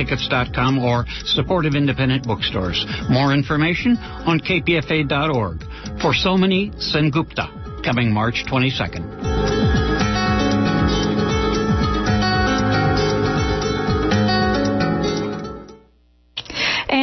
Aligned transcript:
gettickets.com 0.00 0.78
or 0.78 1.04
supportive 1.24 1.74
independent 1.74 2.26
bookstores. 2.26 2.84
More 3.08 3.32
information 3.32 3.96
on 3.98 4.40
kpfa.org. 4.40 5.64
For 6.00 6.14
so 6.14 6.36
many, 6.36 6.70
Sengupta, 6.70 7.84
coming 7.84 8.12
March 8.12 8.44
22nd. 8.46 9.69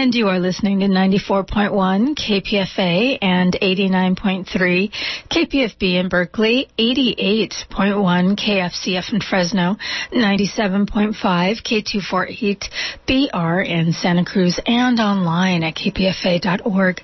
And 0.07 0.15
you 0.15 0.29
are 0.29 0.39
listening 0.39 0.79
to 0.79 0.85
94.1 0.85 2.15
KPFA 2.15 3.17
and 3.21 3.51
89.3 3.61 4.89
KPFB 5.29 5.99
in 5.99 6.07
Berkeley, 6.07 6.69
88.1 6.79 8.39
KFCF 8.39 9.11
in 9.11 9.19
Fresno, 9.19 9.75
97.5 10.13 11.13
K248 11.61 12.69
BR 13.05 13.59
in 13.63 13.91
Santa 13.91 14.23
Cruz, 14.23 14.57
and 14.65 14.97
online 15.01 15.63
at 15.63 15.75
kpfa.org. 15.75 17.01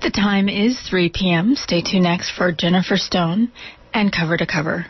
The 0.00 0.10
time 0.12 0.48
is 0.48 0.80
3 0.88 1.10
p.m. 1.12 1.56
Stay 1.56 1.82
tuned 1.82 2.04
next 2.04 2.30
for 2.30 2.52
Jennifer 2.52 2.96
Stone 2.96 3.50
and 3.92 4.12
Cover 4.12 4.36
to 4.36 4.46
Cover. 4.46 4.86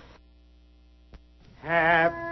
Happy 1.62 2.31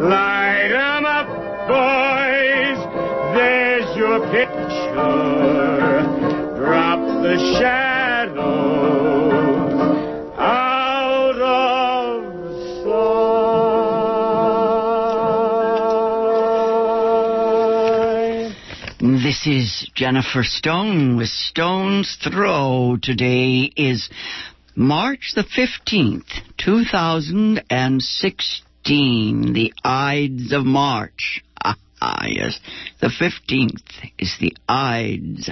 Light 0.00 0.72
'em 0.72 1.06
up, 1.06 1.28
boys, 1.68 2.78
there's 3.34 3.96
your 3.96 4.18
picture. 4.30 6.02
Drop 6.58 7.00
the 7.22 7.36
shadows 7.58 8.92
out 10.38 11.38
of 11.40 12.14
sight. 18.34 19.22
This 19.24 19.40
is 19.46 19.73
Jennifer 19.94 20.42
Stone 20.42 21.16
with 21.16 21.28
Stone's 21.28 22.18
Throw. 22.20 22.98
Today 23.00 23.70
is 23.76 24.10
March 24.74 25.34
the 25.36 25.44
15th, 25.44 26.24
2016, 26.58 29.52
the 29.52 29.72
Ides 29.84 30.52
of 30.52 30.64
March. 30.64 31.44
Ah, 31.64 31.76
yes, 32.26 32.58
the 33.00 33.06
15th 33.06 33.84
is 34.18 34.36
the 34.40 34.56
Ides. 34.68 35.48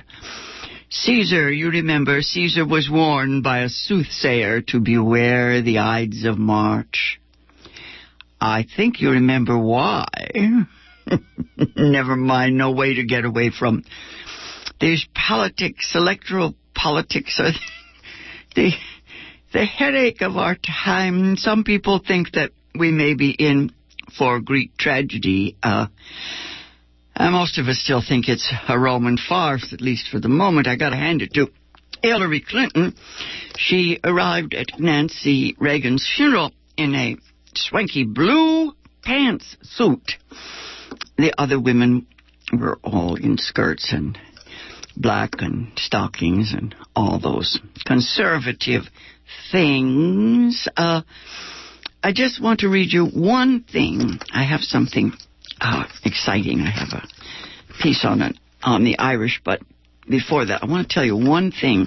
Caesar, 0.90 1.48
you 1.48 1.70
remember, 1.70 2.20
Caesar 2.20 2.66
was 2.66 2.90
warned 2.90 3.44
by 3.44 3.60
a 3.60 3.68
soothsayer 3.68 4.60
to 4.62 4.80
beware 4.80 5.62
the 5.62 5.78
Ides 5.78 6.24
of 6.24 6.36
March. 6.36 7.20
I 8.40 8.66
think 8.76 9.00
you 9.00 9.12
remember 9.12 9.56
why. 9.56 10.08
Never 11.76 12.16
mind, 12.16 12.58
no 12.58 12.72
way 12.72 12.94
to 12.94 13.04
get 13.04 13.24
away 13.24 13.52
from 13.56 13.84
these 14.82 15.06
politics, 15.14 15.92
electoral 15.94 16.54
politics 16.74 17.40
are 17.40 17.52
the 18.56 18.72
the 19.52 19.64
headache 19.64 20.22
of 20.22 20.36
our 20.36 20.56
time. 20.56 21.36
Some 21.36 21.62
people 21.62 22.00
think 22.04 22.32
that 22.32 22.50
we 22.74 22.90
may 22.90 23.14
be 23.14 23.30
in 23.30 23.70
for 24.18 24.40
Greek 24.40 24.76
tragedy. 24.76 25.56
Uh, 25.62 25.86
and 27.14 27.32
most 27.32 27.58
of 27.58 27.68
us 27.68 27.78
still 27.78 28.02
think 28.06 28.28
it's 28.28 28.52
a 28.68 28.78
Roman 28.78 29.18
farce, 29.18 29.72
at 29.72 29.80
least 29.80 30.08
for 30.10 30.18
the 30.18 30.28
moment. 30.28 30.66
I 30.66 30.76
got 30.76 30.90
to 30.90 30.96
hand 30.96 31.22
it 31.22 31.32
to 31.34 31.48
Hillary 32.02 32.40
Clinton. 32.40 32.96
She 33.56 34.00
arrived 34.02 34.54
at 34.54 34.80
Nancy 34.80 35.54
Reagan's 35.60 36.10
funeral 36.16 36.50
in 36.76 36.94
a 36.94 37.16
swanky 37.54 38.04
blue 38.04 38.72
pants 39.02 39.56
suit. 39.62 40.14
The 41.18 41.32
other 41.38 41.60
women 41.60 42.06
were 42.52 42.78
all 42.82 43.14
in 43.14 43.38
skirts 43.38 43.92
and 43.92 44.18
black 45.02 45.30
and 45.38 45.72
stockings 45.76 46.54
and 46.56 46.74
all 46.96 47.18
those 47.18 47.60
conservative 47.84 48.82
things. 49.50 50.68
Uh, 50.76 51.02
I 52.02 52.12
just 52.12 52.42
want 52.42 52.60
to 52.60 52.68
read 52.68 52.92
you 52.92 53.06
one 53.06 53.64
thing. 53.64 54.18
I 54.32 54.44
have 54.44 54.60
something 54.60 55.12
uh, 55.60 55.84
exciting. 56.04 56.60
I 56.60 56.70
have 56.70 56.88
a 56.92 57.82
piece 57.82 58.04
on 58.04 58.22
it 58.22 58.36
on 58.62 58.84
the 58.84 58.98
Irish, 58.98 59.40
but 59.44 59.60
before 60.08 60.46
that, 60.46 60.62
I 60.62 60.66
want 60.66 60.88
to 60.88 60.94
tell 60.94 61.04
you 61.04 61.16
one 61.16 61.52
thing. 61.52 61.86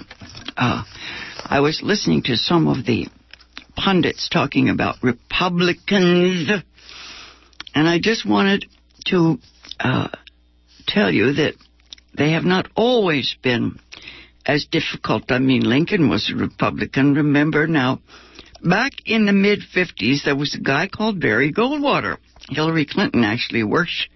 Uh, 0.56 0.84
I 1.44 1.60
was 1.60 1.80
listening 1.82 2.22
to 2.24 2.36
some 2.36 2.68
of 2.68 2.86
the 2.86 3.06
pundits 3.76 4.28
talking 4.30 4.68
about 4.68 4.96
Republicans, 5.02 6.50
and 7.74 7.88
I 7.88 7.98
just 8.00 8.26
wanted 8.26 8.66
to 9.06 9.38
uh, 9.78 10.08
tell 10.86 11.12
you 11.12 11.34
that 11.34 11.54
they 12.16 12.32
have 12.32 12.44
not 12.44 12.68
always 12.74 13.36
been 13.42 13.78
as 14.44 14.66
difficult. 14.70 15.30
I 15.30 15.38
mean, 15.38 15.62
Lincoln 15.62 16.08
was 16.08 16.30
a 16.30 16.36
Republican, 16.36 17.14
remember? 17.14 17.66
Now, 17.66 18.00
back 18.62 18.92
in 19.04 19.26
the 19.26 19.32
mid 19.32 19.60
50s, 19.74 20.24
there 20.24 20.36
was 20.36 20.54
a 20.54 20.60
guy 20.60 20.88
called 20.88 21.20
Barry 21.20 21.52
Goldwater. 21.52 22.16
Hillary 22.48 22.86
Clinton 22.86 23.24
actually 23.24 23.64
worked 23.64 24.08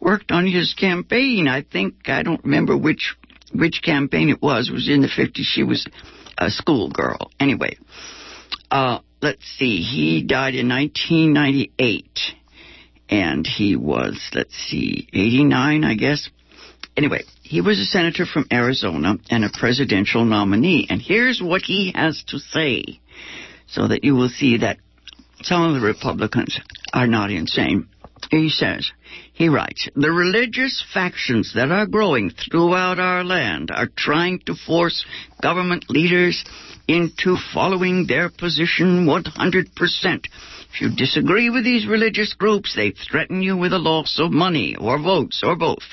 worked 0.00 0.30
on 0.30 0.46
his 0.46 0.74
campaign. 0.74 1.48
I 1.48 1.62
think 1.62 2.08
I 2.08 2.22
don't 2.22 2.44
remember 2.44 2.76
which 2.76 3.14
which 3.52 3.82
campaign 3.82 4.28
it 4.28 4.42
was. 4.42 4.68
It 4.68 4.72
was 4.72 4.88
in 4.88 5.02
the 5.02 5.08
50s. 5.08 5.42
She 5.42 5.62
was 5.62 5.86
a 6.38 6.50
schoolgirl. 6.50 7.30
Anyway, 7.38 7.78
uh, 8.70 9.00
let's 9.22 9.44
see. 9.58 9.82
He 9.82 10.22
died 10.22 10.54
in 10.54 10.68
1998, 10.68 12.18
and 13.08 13.46
he 13.46 13.76
was 13.76 14.30
let's 14.34 14.54
see, 14.54 15.08
89, 15.12 15.84
I 15.84 15.94
guess. 15.94 16.28
Anyway, 16.96 17.24
he 17.48 17.60
was 17.60 17.78
a 17.78 17.84
senator 17.84 18.26
from 18.26 18.46
Arizona 18.52 19.18
and 19.30 19.44
a 19.44 19.50
presidential 19.56 20.24
nominee. 20.24 20.86
And 20.90 21.00
here's 21.00 21.40
what 21.40 21.62
he 21.62 21.92
has 21.94 22.24
to 22.28 22.38
say 22.38 23.00
so 23.68 23.86
that 23.86 24.04
you 24.04 24.14
will 24.14 24.28
see 24.28 24.58
that 24.58 24.78
some 25.42 25.62
of 25.62 25.74
the 25.74 25.86
Republicans 25.86 26.58
are 26.92 27.06
not 27.06 27.30
insane. 27.30 27.88
He 28.30 28.48
says, 28.48 28.90
he 29.32 29.48
writes, 29.48 29.88
the 29.94 30.10
religious 30.10 30.84
factions 30.92 31.52
that 31.54 31.70
are 31.70 31.86
growing 31.86 32.30
throughout 32.30 32.98
our 32.98 33.22
land 33.22 33.70
are 33.70 33.88
trying 33.94 34.40
to 34.46 34.54
force 34.54 35.04
government 35.40 35.84
leaders 35.88 36.44
into 36.88 37.36
following 37.54 38.06
their 38.06 38.28
position 38.28 39.06
100%. 39.06 40.26
If 40.72 40.80
you 40.80 40.96
disagree 40.96 41.50
with 41.50 41.64
these 41.64 41.86
religious 41.86 42.34
groups, 42.34 42.74
they 42.74 42.90
threaten 42.90 43.42
you 43.42 43.56
with 43.56 43.72
a 43.72 43.78
loss 43.78 44.18
of 44.18 44.32
money 44.32 44.74
or 44.76 44.98
votes 44.98 45.42
or 45.44 45.54
both. 45.54 45.84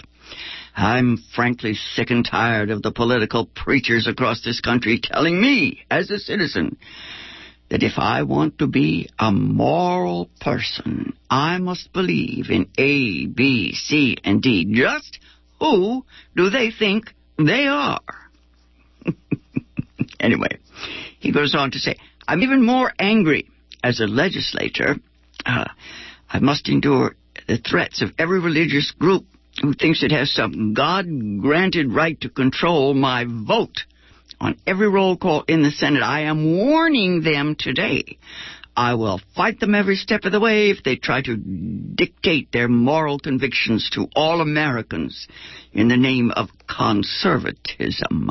I'm 0.75 1.17
frankly 1.35 1.75
sick 1.75 2.09
and 2.09 2.25
tired 2.25 2.71
of 2.71 2.81
the 2.81 2.91
political 2.91 3.45
preachers 3.45 4.07
across 4.07 4.41
this 4.41 4.59
country 4.59 4.99
telling 5.01 5.39
me, 5.39 5.83
as 5.89 6.09
a 6.09 6.17
citizen, 6.17 6.77
that 7.69 7.83
if 7.83 7.93
I 7.97 8.23
want 8.23 8.59
to 8.59 8.67
be 8.67 9.09
a 9.19 9.31
moral 9.31 10.29
person, 10.41 11.13
I 11.29 11.57
must 11.59 11.93
believe 11.93 12.49
in 12.49 12.69
A, 12.77 13.27
B, 13.27 13.73
C, 13.73 14.17
and 14.23 14.41
D. 14.41 14.65
Just 14.73 15.19
who 15.59 16.05
do 16.35 16.49
they 16.49 16.71
think 16.71 17.13
they 17.37 17.67
are? 17.67 18.01
anyway, 20.19 20.57
he 21.19 21.31
goes 21.31 21.55
on 21.55 21.71
to 21.71 21.79
say, 21.79 21.95
I'm 22.27 22.41
even 22.41 22.65
more 22.65 22.91
angry 22.97 23.49
as 23.83 23.99
a 23.99 24.07
legislator. 24.07 24.95
Uh, 25.45 25.65
I 26.29 26.39
must 26.39 26.67
endure 26.69 27.15
the 27.47 27.57
threats 27.57 28.01
of 28.01 28.11
every 28.17 28.39
religious 28.39 28.91
group 28.91 29.25
who 29.63 29.73
thinks 29.73 30.03
it 30.03 30.11
has 30.11 30.29
some 30.29 30.73
God 30.73 31.05
granted 31.39 31.93
right 31.93 32.19
to 32.19 32.29
control 32.29 32.93
my 32.93 33.23
vote 33.25 33.83
on 34.37 34.59
every 34.67 34.89
roll 34.89 35.15
call 35.15 35.45
in 35.47 35.63
the 35.63 35.71
Senate. 35.71 36.03
I 36.03 36.23
am 36.23 36.57
warning 36.57 37.23
them 37.23 37.55
today. 37.57 38.17
I 38.75 38.95
will 38.95 39.21
fight 39.37 39.61
them 39.61 39.73
every 39.73 39.95
step 39.95 40.25
of 40.25 40.33
the 40.33 40.41
way 40.41 40.69
if 40.69 40.83
they 40.83 40.97
try 40.97 41.21
to 41.21 41.37
dictate 41.37 42.51
their 42.51 42.67
moral 42.67 43.19
convictions 43.19 43.89
to 43.93 44.07
all 44.17 44.41
Americans 44.41 45.29
in 45.71 45.87
the 45.87 45.95
name 45.95 46.31
of 46.31 46.49
conservatism. 46.67 48.29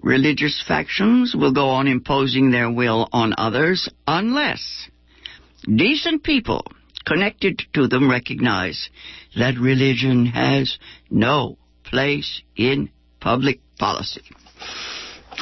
Religious 0.00 0.62
factions 0.66 1.34
will 1.34 1.52
go 1.52 1.70
on 1.70 1.88
imposing 1.88 2.52
their 2.52 2.70
will 2.70 3.08
on 3.12 3.34
others 3.36 3.88
unless 4.06 4.88
decent 5.66 6.22
people 6.22 6.62
connected 7.10 7.62
to 7.74 7.88
them 7.88 8.08
recognize 8.08 8.88
that 9.36 9.58
religion 9.58 10.26
has 10.26 10.78
no 11.10 11.56
place 11.84 12.42
in 12.56 12.88
public 13.20 13.58
policy. 13.78 14.22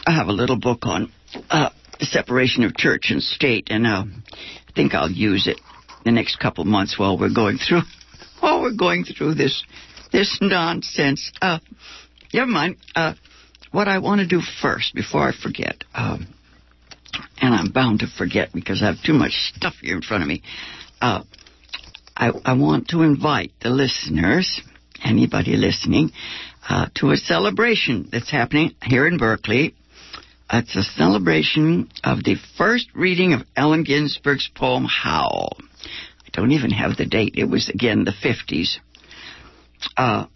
I 0.07 0.13
have 0.13 0.29
a 0.29 0.33
little 0.33 0.59
book 0.59 0.81
on 0.83 1.13
uh, 1.51 1.69
the 2.01 2.07
separation 2.07 2.65
of 2.65 2.75
church 2.75 3.11
and 3.11 3.23
state, 3.23 3.69
and 3.71 3.87
uh, 3.87 4.05
I 4.07 4.73
think 4.75 4.95
I'll 4.95 5.11
use 5.11 5.47
it 5.47 5.61
the 6.05 6.13
next 6.13 6.39
couple 6.39 6.65
months 6.65 6.99
while 6.99 7.19
we're 7.19 7.35
going 7.35 7.59
through 7.59 7.83
while 8.41 8.63
we're 8.63 8.77
going 8.77 9.05
through 9.05 9.35
this 9.35 9.63
this 10.11 10.39
nonsense. 10.41 11.31
Uh, 11.43 11.59
never 12.33 12.51
mind. 12.51 12.77
Uh, 12.97 13.13
what 13.73 13.89
I 13.89 13.99
want 13.99 14.23
to 14.23 14.27
do 14.27 14.41
first, 14.63 14.95
before 14.95 15.29
I 15.29 15.33
forget, 15.33 15.85
um, 15.93 16.29
and 17.43 17.55
I'm 17.55 17.71
bound 17.71 18.01
to 18.01 18.07
forget 18.07 18.51
because 18.55 18.83
I 18.83 18.87
have 18.87 19.03
too 19.05 19.13
much 19.13 19.33
stuff 19.55 19.75
here 19.83 19.95
in 19.95 20.01
front 20.01 20.23
of 20.23 20.29
me. 20.29 20.43
Uh, 21.03 21.23
I, 22.19 22.33
I 22.45 22.53
want 22.55 22.89
to 22.89 23.03
invite 23.03 23.53
the 23.63 23.71
listeners, 23.71 24.61
anybody 25.05 25.57
listening, 25.57 26.11
uh, 26.69 26.87
to 26.97 27.13
a 27.13 27.17
celebration 27.17 28.09
that's 28.11 28.31
happening 28.31 28.73
here 28.83 29.07
in 29.07 29.19
Berkeley. 29.19 29.77
It's 30.53 30.75
a 30.75 30.83
celebration 30.83 31.89
of 32.03 32.25
the 32.25 32.35
first 32.57 32.89
reading 32.93 33.35
of 33.35 33.43
Allen 33.57 33.85
Ginsberg's 33.85 34.51
poem 34.53 34.85
Howl. 34.85 35.57
I 35.61 36.31
don't 36.33 36.51
even 36.51 36.73
have 36.73 36.97
the 36.97 37.07
date. 37.07 37.35
It 37.37 37.49
was 37.49 37.69
again 37.69 38.05
the 38.05 38.11
50s. 38.13 38.79
Uh, 39.97 40.27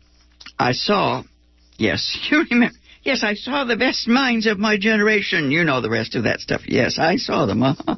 I 0.57 0.73
saw, 0.73 1.25
yes, 1.79 2.17
you 2.31 2.45
remember, 2.49 2.77
yes, 3.03 3.25
I 3.25 3.35
saw 3.35 3.65
the 3.65 3.77
best 3.77 4.07
minds 4.07 4.47
of 4.47 4.57
my 4.57 4.77
generation. 4.79 5.51
You 5.51 5.65
know 5.65 5.81
the 5.81 5.91
rest 5.91 6.15
of 6.15 6.25
that 6.25 6.39
stuff. 6.39 6.61
Yes, 6.69 6.97
I 7.01 7.17
saw 7.17 7.47
them. 7.47 7.61
Uh-huh. 7.61 7.97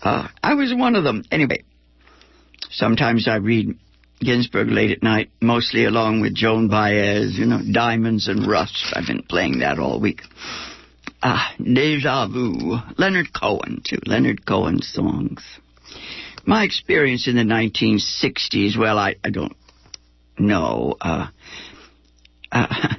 Uh, 0.00 0.28
I 0.42 0.54
was 0.54 0.72
one 0.74 0.96
of 0.96 1.04
them. 1.04 1.24
Anyway, 1.30 1.64
sometimes 2.70 3.28
I 3.28 3.36
read 3.36 3.78
Ginsberg 4.20 4.68
late 4.68 4.90
at 4.90 5.02
night, 5.02 5.30
mostly 5.40 5.84
along 5.84 6.20
with 6.20 6.34
Joan 6.34 6.68
Baez, 6.68 7.36
you 7.38 7.46
know, 7.46 7.60
Diamonds 7.72 8.28
and 8.28 8.46
Rust. 8.46 8.92
I've 8.94 9.06
been 9.06 9.22
playing 9.22 9.58
that 9.60 9.78
all 9.78 10.00
week. 10.00 10.22
Ah, 11.22 11.54
Deja 11.58 12.28
Vu. 12.28 12.78
Leonard 12.98 13.32
Cohen, 13.32 13.82
too. 13.86 13.98
Leonard 14.06 14.46
Cohen 14.46 14.82
songs. 14.82 15.42
My 16.46 16.64
experience 16.64 17.26
in 17.26 17.36
the 17.36 17.42
1960s, 17.42 18.78
well, 18.78 18.98
I, 18.98 19.16
I 19.24 19.30
don't 19.30 19.56
know. 20.38 20.94
Uh, 21.00 21.28
uh, 22.52 22.94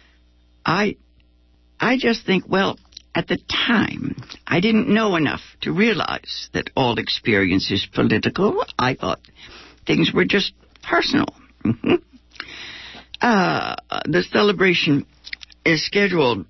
I, 0.66 0.96
I 1.78 1.96
just 1.98 2.24
think, 2.24 2.44
well, 2.48 2.78
at 3.14 3.28
the 3.28 3.38
time, 3.48 4.16
I 4.46 4.60
didn't 4.60 4.88
know 4.88 5.16
enough 5.16 5.42
to 5.66 5.72
realize 5.72 6.48
that 6.52 6.70
all 6.76 6.96
experience 6.96 7.72
is 7.72 7.86
political. 7.92 8.64
I 8.78 8.94
thought 8.94 9.18
things 9.84 10.12
were 10.14 10.24
just 10.24 10.52
personal. 10.88 11.26
uh, 13.20 13.76
the 14.04 14.22
celebration 14.30 15.06
is 15.64 15.84
scheduled 15.84 16.46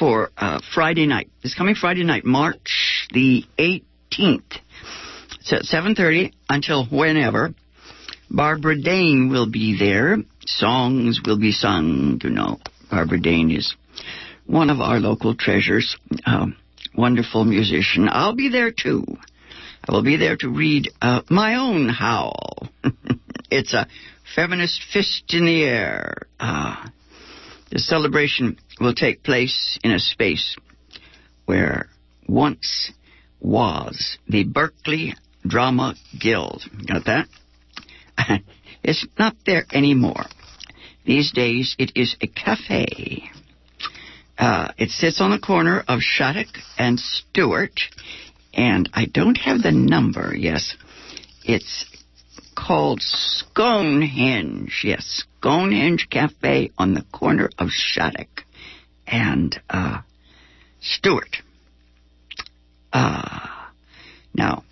for 0.00 0.30
uh, 0.36 0.60
Friday 0.74 1.06
night. 1.06 1.30
This 1.44 1.54
coming 1.54 1.76
Friday 1.76 2.02
night, 2.02 2.24
March 2.24 3.06
the 3.12 3.44
18th. 3.56 4.58
It's 5.38 5.52
at 5.52 5.62
7.30 5.62 6.32
until 6.48 6.86
whenever. 6.86 7.54
Barbara 8.28 8.80
Dane 8.80 9.30
will 9.30 9.48
be 9.48 9.78
there. 9.78 10.16
Songs 10.44 11.20
will 11.24 11.38
be 11.38 11.52
sung, 11.52 12.20
you 12.24 12.30
know. 12.30 12.58
Barbara 12.90 13.20
Dane 13.20 13.52
is 13.52 13.76
one 14.46 14.70
of 14.70 14.80
our 14.80 14.98
local 14.98 15.36
treasures, 15.36 15.96
uh, 16.26 16.46
wonderful 16.94 17.44
musician. 17.44 18.08
I'll 18.10 18.34
be 18.34 18.48
there 18.48 18.70
too. 18.70 19.04
I 19.88 19.92
will 19.92 20.02
be 20.02 20.16
there 20.16 20.36
to 20.36 20.48
read 20.48 20.90
uh, 21.00 21.22
my 21.30 21.56
own 21.56 21.88
howl. 21.88 22.68
it's 23.50 23.72
a 23.72 23.86
feminist 24.34 24.82
fist 24.92 25.24
in 25.30 25.46
the 25.46 25.64
air. 25.64 26.14
Uh, 26.38 26.88
the 27.70 27.78
celebration 27.78 28.58
will 28.80 28.94
take 28.94 29.22
place 29.22 29.78
in 29.82 29.92
a 29.92 29.98
space 29.98 30.56
where 31.46 31.88
once 32.28 32.92
was 33.40 34.18
the 34.28 34.44
Berkeley 34.44 35.14
Drama 35.46 35.94
Guild. 36.18 36.62
Got 36.86 37.06
that? 37.06 37.28
it's 38.82 39.06
not 39.18 39.34
there 39.46 39.64
anymore. 39.72 40.26
These 41.06 41.32
days 41.32 41.74
it 41.78 41.92
is 41.96 42.16
a 42.20 42.26
cafe. 42.26 43.29
Uh, 44.40 44.72
it 44.78 44.88
sits 44.88 45.20
on 45.20 45.30
the 45.30 45.38
corner 45.38 45.84
of 45.86 46.00
Shattuck 46.00 46.48
and 46.78 46.98
Stewart, 46.98 47.78
and 48.54 48.88
I 48.94 49.04
don't 49.04 49.36
have 49.36 49.60
the 49.60 49.70
number. 49.70 50.34
Yes, 50.34 50.76
it's 51.44 51.84
called 52.56 53.02
Sconehenge. 53.02 54.80
Yes, 54.82 55.24
Sconehenge 55.38 56.08
Cafe 56.08 56.70
on 56.78 56.94
the 56.94 57.04
corner 57.12 57.50
of 57.58 57.68
Shattuck 57.68 58.44
and 59.06 59.60
uh, 59.68 60.00
Stewart. 60.80 61.36
Uh, 62.94 63.46
now, 64.32 64.64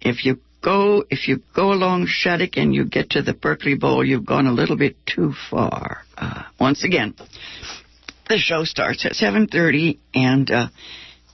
if 0.00 0.24
you 0.24 0.38
go 0.62 1.02
if 1.10 1.26
you 1.26 1.42
go 1.56 1.72
along 1.72 2.06
Shattuck 2.06 2.56
and 2.56 2.72
you 2.72 2.84
get 2.84 3.10
to 3.10 3.22
the 3.22 3.34
Berkeley 3.34 3.74
Bowl, 3.74 4.04
you've 4.04 4.24
gone 4.24 4.46
a 4.46 4.52
little 4.52 4.76
bit 4.76 4.94
too 5.06 5.34
far. 5.50 6.02
Uh, 6.16 6.44
once 6.60 6.84
again, 6.84 7.14
the 8.28 8.38
show 8.38 8.64
starts 8.64 9.04
at 9.06 9.12
7.30 9.12 9.98
and 10.14 10.50
uh, 10.50 10.68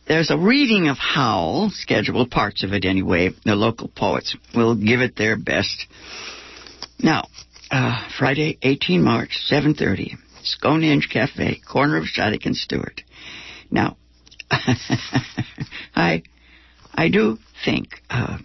there's 0.06 0.31
a 0.31 0.38
reading 0.38 0.88
of 0.88 0.96
Howl, 0.99 1.70
scheduled 1.70 2.31
parts 2.31 2.62
of 2.62 2.73
it 2.73 2.85
anyway. 2.85 3.31
The 3.44 3.56
local 3.56 3.88
poets 3.88 4.37
will 4.55 4.75
give 4.75 5.00
it 5.00 5.17
their 5.17 5.37
best. 5.37 5.87
Now, 6.99 7.29
uh, 7.70 8.08
Friday, 8.19 8.58
18 8.62 9.02
March, 9.02 9.38
7.30, 9.50 10.11
Scone 10.11 10.19
Sconehenge 10.43 11.08
Cafe, 11.11 11.61
corner 11.61 11.96
of 11.96 12.05
Shattuck 12.05 12.44
and 12.44 12.56
Stewart. 12.56 13.00
Now, 13.70 13.96
I, 15.94 16.23
I 16.94 17.08
do 17.08 17.38
think 17.64 17.88
uh, 18.11 18.38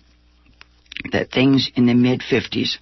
that 1.11 1.31
things 1.31 1.69
in 1.75 1.85
the 1.85 1.93
mid 1.93 2.21
50s 2.21 2.77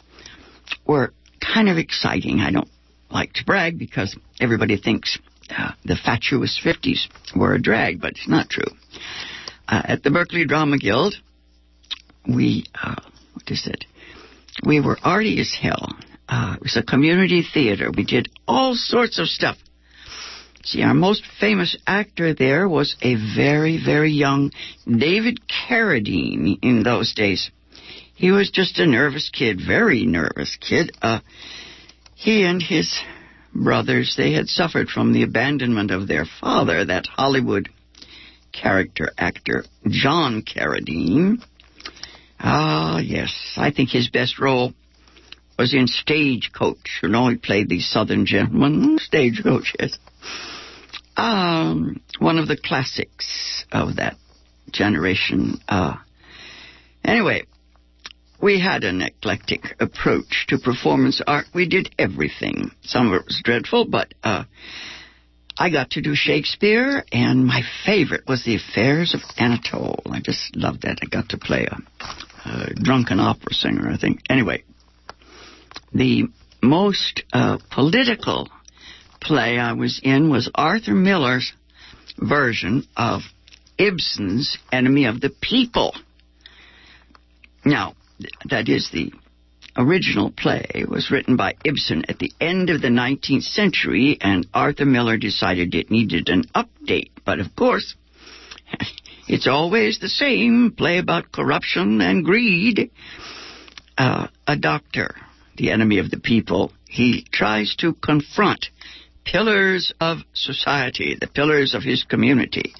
were 0.85 1.13
kind 1.41 1.67
of 1.67 1.77
exciting. 1.77 2.39
I 2.39 2.51
don't 2.51 2.69
like 3.09 3.33
to 3.33 3.45
brag 3.45 3.79
because 3.79 4.15
everybody 4.39 4.77
thinks 4.77 5.17
uh, 5.49 5.71
the 5.85 5.95
fatuous 5.95 6.59
50s 6.63 7.07
were 7.35 7.53
a 7.53 7.61
drag, 7.61 8.01
but 8.01 8.11
it's 8.11 8.27
not 8.27 8.49
true. 8.49 8.71
Uh, 9.67 9.81
at 9.85 10.03
the 10.03 10.11
Berkeley 10.11 10.45
Drama 10.45 10.77
Guild, 10.77 11.15
we, 12.27 12.65
uh, 12.81 12.95
what 13.33 13.49
is 13.49 13.67
it? 13.67 13.85
We 14.65 14.79
were 14.79 14.97
arty 15.03 15.39
as 15.39 15.53
hell. 15.59 15.89
Uh, 16.27 16.55
it 16.57 16.63
was 16.63 16.77
a 16.77 16.83
community 16.83 17.43
theater. 17.53 17.91
We 17.95 18.03
did 18.03 18.29
all 18.47 18.75
sorts 18.75 19.19
of 19.19 19.27
stuff. 19.27 19.57
See, 20.63 20.83
our 20.83 20.93
most 20.93 21.23
famous 21.39 21.77
actor 21.87 22.33
there 22.33 22.67
was 22.67 22.97
a 23.01 23.15
very, 23.15 23.81
very 23.83 24.11
young 24.11 24.51
David 24.85 25.39
Carradine 25.47 26.59
in 26.61 26.83
those 26.83 27.13
days. 27.13 27.51
He 28.15 28.31
was 28.31 28.49
just 28.49 28.79
a 28.79 28.85
nervous 28.85 29.29
kid, 29.29 29.61
very 29.65 30.05
nervous 30.05 30.57
kid. 30.59 30.91
Uh, 31.01 31.19
he 32.15 32.43
and 32.43 32.61
his 32.61 32.99
brothers, 33.63 34.15
they 34.17 34.33
had 34.33 34.47
suffered 34.47 34.89
from 34.89 35.13
the 35.13 35.23
abandonment 35.23 35.91
of 35.91 36.07
their 36.07 36.25
father, 36.25 36.85
that 36.85 37.05
Hollywood 37.07 37.69
character 38.53 39.11
actor, 39.17 39.65
John 39.87 40.43
Carradine. 40.43 41.43
Ah, 42.39 42.99
yes, 42.99 43.53
I 43.57 43.71
think 43.71 43.89
his 43.89 44.09
best 44.09 44.39
role 44.39 44.73
was 45.57 45.73
in 45.73 45.87
Stagecoach. 45.87 46.99
You 47.01 47.09
know, 47.09 47.29
he 47.29 47.37
played 47.37 47.69
the 47.69 47.79
Southern 47.79 48.25
gentleman. 48.25 48.99
Stagecoach, 48.99 49.73
yes. 49.79 49.97
Um, 51.15 51.99
one 52.19 52.37
of 52.37 52.47
the 52.47 52.57
classics 52.57 53.65
of 53.71 53.95
that 53.95 54.17
generation. 54.71 55.59
Uh, 55.67 55.95
anyway, 57.03 57.43
we 58.41 58.59
had 58.59 58.83
an 58.83 59.01
eclectic 59.01 59.75
approach 59.79 60.45
to 60.49 60.57
performance 60.57 61.21
art. 61.25 61.45
We 61.53 61.67
did 61.67 61.89
everything. 61.97 62.71
Some 62.81 63.07
of 63.07 63.13
it 63.13 63.25
was 63.25 63.41
dreadful, 63.43 63.85
but 63.85 64.13
uh, 64.23 64.43
I 65.57 65.71
got 65.71 65.91
to 65.91 66.01
do 66.01 66.13
Shakespeare, 66.13 67.03
and 67.11 67.45
my 67.45 67.61
favorite 67.85 68.27
was 68.27 68.43
The 68.43 68.55
Affairs 68.55 69.15
of 69.15 69.21
Anatole. 69.37 70.01
I 70.05 70.19
just 70.21 70.55
loved 70.55 70.83
that. 70.83 70.99
I 71.01 71.07
got 71.07 71.29
to 71.29 71.37
play 71.37 71.65
a, 71.65 72.49
a 72.49 72.73
drunken 72.75 73.19
opera 73.19 73.53
singer, 73.53 73.89
I 73.89 73.97
think. 73.97 74.21
Anyway, 74.29 74.63
the 75.93 76.25
most 76.61 77.23
uh, 77.33 77.57
political 77.71 78.49
play 79.19 79.57
I 79.57 79.73
was 79.73 79.99
in 80.03 80.29
was 80.29 80.49
Arthur 80.53 80.93
Miller's 80.93 81.53
version 82.19 82.87
of 82.95 83.21
Ibsen's 83.79 84.59
Enemy 84.71 85.05
of 85.05 85.21
the 85.21 85.31
People. 85.41 85.95
Now, 87.65 87.95
that 88.49 88.69
is 88.69 88.89
the 88.91 89.11
original 89.77 90.31
play 90.31 90.85
was 90.87 91.11
written 91.11 91.35
by 91.35 91.55
Ibsen 91.63 92.05
at 92.09 92.19
the 92.19 92.31
end 92.41 92.69
of 92.69 92.81
the 92.81 92.87
19th 92.87 93.43
century, 93.43 94.17
and 94.19 94.47
Arthur 94.53 94.85
Miller 94.85 95.17
decided 95.17 95.75
it 95.75 95.91
needed 95.91 96.29
an 96.29 96.45
update. 96.55 97.11
But 97.25 97.39
of 97.39 97.55
course, 97.55 97.95
it's 99.27 99.47
always 99.47 99.99
the 99.99 100.09
same 100.09 100.73
play 100.75 100.97
about 100.97 101.31
corruption 101.31 102.01
and 102.01 102.25
greed. 102.25 102.91
Uh, 103.97 104.27
a 104.47 104.55
doctor, 104.55 105.15
the 105.57 105.71
enemy 105.71 105.99
of 105.99 106.11
the 106.11 106.19
people, 106.19 106.71
he 106.87 107.25
tries 107.31 107.75
to 107.75 107.93
confront 107.93 108.67
pillars 109.27 109.93
of 109.99 110.19
society, 110.33 111.17
the 111.19 111.27
pillars 111.27 111.73
of 111.73 111.83
his 111.83 112.03
community. 112.03 112.73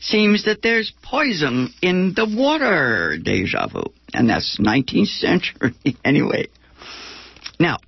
Seems 0.00 0.44
that 0.44 0.62
there's 0.62 0.92
poison 1.02 1.72
in 1.80 2.12
the 2.14 2.26
water, 2.26 3.16
deja 3.22 3.68
vu. 3.68 3.84
And 4.14 4.30
that's 4.30 4.58
19th 4.58 5.08
century 5.08 5.74
anyway. 6.04 6.46
Now, 7.58 7.78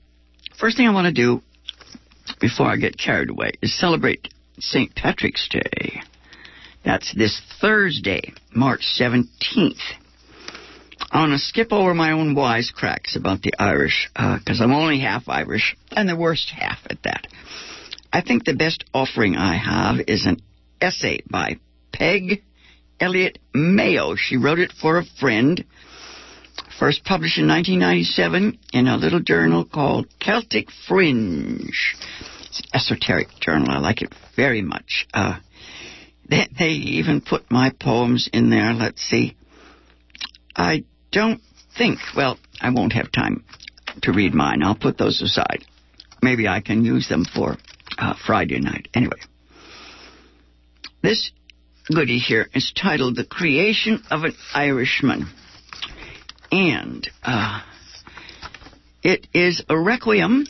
first 0.59 0.76
thing 0.76 0.87
I 0.87 0.92
want 0.92 1.06
to 1.06 1.12
do 1.12 1.40
before 2.40 2.66
I 2.66 2.76
get 2.76 2.99
carried 2.99 3.30
away 3.30 3.52
is 3.62 3.78
celebrate 3.78 4.28
St. 4.59 4.95
Patrick's 4.95 5.49
Day. 5.49 6.02
That's 6.85 7.14
this 7.14 7.40
Thursday, 7.61 8.33
March 8.54 8.83
17th. 9.00 9.80
I 11.11 11.21
want 11.21 11.33
to 11.33 11.38
skip 11.38 11.73
over 11.73 11.95
my 11.95 12.12
own 12.12 12.35
wisecracks 12.35 13.16
about 13.16 13.42
the 13.42 13.52
Irish, 13.59 14.09
because 14.14 14.61
uh, 14.61 14.64
I'm 14.64 14.73
only 14.73 14.99
half 14.99 15.28
Irish, 15.28 15.76
and 15.92 16.09
the 16.09 16.16
worst 16.16 16.50
half 16.50 16.78
at 16.90 17.02
that. 17.04 17.26
I 18.12 18.23
think 18.23 18.45
the 18.45 18.54
best 18.54 18.85
offering 18.92 19.37
I 19.37 19.56
have 19.56 20.04
is 20.09 20.26
an 20.26 20.40
essay 20.80 21.21
by 21.30 21.56
Peg 21.92 22.42
Elliot 22.99 23.38
Mayo. 23.54 24.14
She 24.16 24.37
wrote 24.37 24.59
it 24.59 24.73
for 24.73 24.99
a 24.99 25.04
friend, 25.21 25.64
first 26.78 27.04
published 27.04 27.38
in 27.38 27.49
1997 27.49 28.59
in 28.73 28.87
a 28.87 28.97
little 28.97 29.21
journal 29.21 29.64
called 29.64 30.06
Celtic 30.21 30.68
Fringe. 30.87 31.97
It's 32.40 32.61
an 32.61 32.66
esoteric 32.75 33.28
journal. 33.40 33.71
I 33.71 33.78
like 33.78 34.02
it 34.02 34.14
very 34.35 34.62
much. 34.62 35.06
Uh, 35.12 35.38
they, 36.28 36.49
they 36.59 36.71
even 36.71 37.21
put 37.21 37.50
my 37.50 37.73
poems 37.80 38.28
in 38.33 38.50
there. 38.50 38.73
Let's 38.75 39.02
see. 39.02 39.37
I 40.54 40.85
don't 41.12 41.40
think, 41.76 41.99
well, 42.16 42.38
I 42.61 42.71
won't 42.71 42.92
have 42.92 43.12
time 43.12 43.45
to 44.02 44.12
read 44.12 44.35
mine. 44.35 44.62
I'll 44.62 44.75
put 44.75 44.99
those 44.99 45.23
aside. 45.23 45.64
Maybe 46.23 46.49
I 46.49 46.61
can 46.61 46.85
use 46.85 47.09
them 47.09 47.25
for 47.25 47.56
uh, 47.99 48.14
Friday 48.26 48.61
night. 48.61 48.88
Anyway, 48.95 49.18
this 51.02 51.30
goodie 51.88 52.18
here 52.18 52.49
is 52.54 52.73
titled 52.75 53.16
The 53.16 53.25
Creation 53.25 54.02
of 54.11 54.25
an 54.25 54.35
Irishman. 54.54 55.28
And 56.57 57.09
uh, 57.23 57.61
it 59.03 59.29
is 59.35 59.63
a 59.69 59.79
requiem 59.79 60.47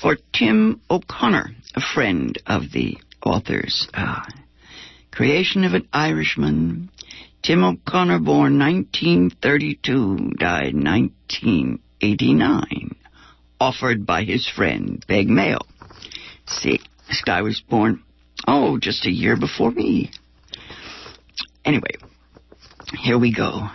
for 0.00 0.16
Tim 0.32 0.80
O'Connor, 0.90 1.50
a 1.76 1.80
friend 1.80 2.36
of 2.44 2.72
the 2.72 2.98
author's. 3.24 3.86
Uh, 3.94 4.22
Creation 5.12 5.62
of 5.62 5.74
an 5.74 5.86
Irishman. 5.92 6.90
Tim 7.40 7.62
O'Connor, 7.62 8.18
born 8.18 8.58
1932, 8.58 10.32
died 10.38 10.74
1989. 10.74 12.96
Offered 13.60 14.04
by 14.04 14.24
his 14.24 14.48
friend, 14.48 15.04
Peg 15.06 15.28
Mayo. 15.28 15.60
See, 16.48 16.80
this 17.06 17.22
guy 17.24 17.42
was 17.42 17.60
born, 17.60 18.02
oh, 18.48 18.76
just 18.76 19.06
a 19.06 19.12
year 19.12 19.36
before 19.36 19.70
me. 19.70 20.10
Anyway, 21.64 21.94
here 22.98 23.18
we 23.18 23.32
go. 23.32 23.68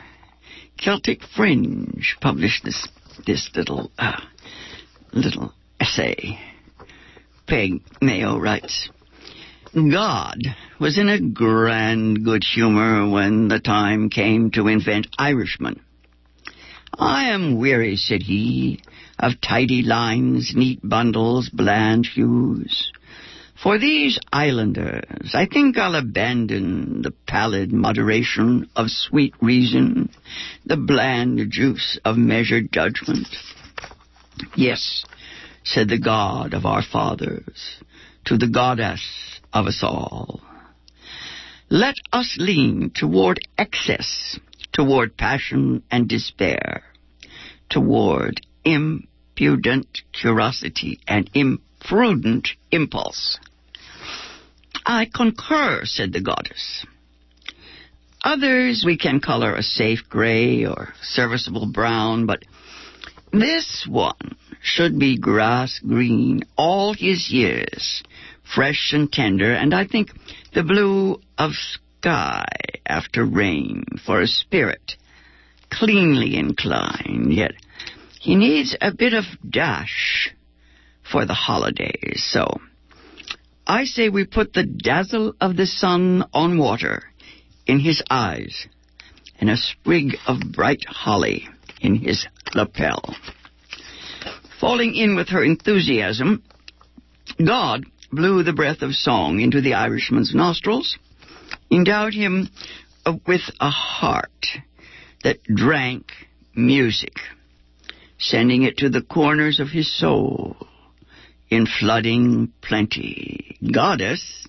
Celtic 0.77 1.23
Fringe 1.35 2.15
published 2.21 2.63
this 2.63 2.87
this 3.25 3.49
little 3.55 3.91
uh, 3.97 4.21
little 5.11 5.53
essay. 5.79 6.39
Peg 7.47 7.81
Mayo 8.01 8.37
writes. 8.37 8.89
God 9.73 10.39
was 10.79 10.97
in 10.97 11.09
a 11.09 11.19
grand 11.19 12.23
good 12.23 12.43
humor 12.43 13.09
when 13.09 13.47
the 13.47 13.59
time 13.59 14.09
came 14.09 14.51
to 14.51 14.67
invent 14.67 15.07
Irishmen. 15.19 15.81
I 16.97 17.29
am 17.29 17.57
weary, 17.59 17.95
said 17.95 18.23
he, 18.23 18.81
of 19.19 19.39
tidy 19.41 19.83
lines, 19.83 20.53
neat 20.55 20.79
bundles, 20.83 21.49
bland 21.49 22.05
hues. 22.07 22.91
For 23.61 23.79
these 23.79 24.19
islanders, 24.31 25.31
I 25.33 25.47
think 25.47 25.79
I'll 25.79 25.95
abandon 25.95 27.01
the 27.01 27.11
pallid 27.25 27.73
moderation 27.73 28.69
of 28.75 28.91
sweet 28.91 29.33
reason, 29.41 30.09
the 30.63 30.77
bland 30.77 31.51
juice 31.51 31.99
of 32.05 32.17
measured 32.17 32.71
judgment. 32.71 33.27
Yes, 34.55 35.05
said 35.63 35.89
the 35.89 35.97
God 35.97 36.53
of 36.53 36.67
our 36.67 36.83
fathers, 36.83 37.79
to 38.25 38.37
the 38.37 38.47
goddess 38.47 39.01
of 39.51 39.65
us 39.65 39.79
all. 39.81 40.39
Let 41.69 41.95
us 42.13 42.37
lean 42.39 42.91
toward 42.93 43.39
excess, 43.57 44.39
toward 44.71 45.17
passion 45.17 45.81
and 45.89 46.07
despair, 46.07 46.83
toward 47.71 48.39
impudent 48.63 50.03
curiosity 50.13 50.99
and 51.07 51.27
imprudent 51.33 52.49
impulse. 52.71 53.39
I 54.89 55.05
concur, 55.13 55.81
said 55.83 56.13
the 56.13 56.21
goddess. 56.21 56.85
Others 58.23 58.83
we 58.85 58.97
can 58.97 59.19
color 59.19 59.53
a 59.53 59.61
safe 59.61 60.07
gray 60.09 60.65
or 60.65 60.93
serviceable 61.01 61.65
brown, 61.65 62.25
but 62.25 62.43
this 63.33 63.85
one 63.85 64.37
should 64.61 64.97
be 64.97 65.17
grass 65.17 65.79
green 65.79 66.43
all 66.57 66.93
his 66.93 67.29
years, 67.29 68.01
fresh 68.55 68.93
and 68.93 69.11
tender, 69.11 69.51
and 69.53 69.73
I 69.73 69.85
think 69.85 70.11
the 70.53 70.63
blue 70.63 71.19
of 71.37 71.51
sky 71.51 72.45
after 72.85 73.25
rain 73.25 73.83
for 74.05 74.21
a 74.21 74.27
spirit, 74.27 74.95
cleanly 75.69 76.37
inclined, 76.37 77.33
yet 77.33 77.51
he 78.21 78.35
needs 78.35 78.73
a 78.79 78.93
bit 78.93 79.13
of 79.13 79.25
dash 79.47 80.33
for 81.03 81.25
the 81.25 81.33
holidays, 81.33 82.25
so 82.31 82.61
I 83.69 83.83
say 83.83 84.07
we 84.07 84.25
put 84.25 84.53
the 84.53 84.63
dazzle 84.63 85.35
of 85.41 85.57
the 85.57 85.65
sun 85.65 86.23
on 86.33 86.57
water 86.57 87.03
in 87.65 87.81
his 87.81 88.01
eyes 88.09 88.65
and 89.41 89.49
a 89.49 89.57
sprig 89.57 90.15
of 90.25 90.39
bright 90.53 90.85
holly 90.87 91.49
in 91.81 91.95
his 91.95 92.25
lapel. 92.55 93.13
Falling 94.61 94.95
in 94.95 95.17
with 95.17 95.27
her 95.29 95.43
enthusiasm, 95.43 96.43
God 97.45 97.83
blew 98.09 98.41
the 98.41 98.53
breath 98.53 98.81
of 98.81 98.95
song 98.95 99.41
into 99.41 99.59
the 99.59 99.73
Irishman's 99.73 100.33
nostrils, 100.33 100.97
endowed 101.69 102.13
him 102.13 102.49
with 103.27 103.41
a 103.59 103.69
heart 103.69 104.47
that 105.25 105.43
drank 105.43 106.13
music, 106.55 107.17
sending 108.17 108.63
it 108.63 108.77
to 108.77 108.89
the 108.89 109.01
corners 109.01 109.59
of 109.59 109.67
his 109.67 109.93
soul 109.93 110.55
in 111.49 111.65
flooding 111.65 112.51
plenty. 112.61 113.57
Goddess, 113.71 114.47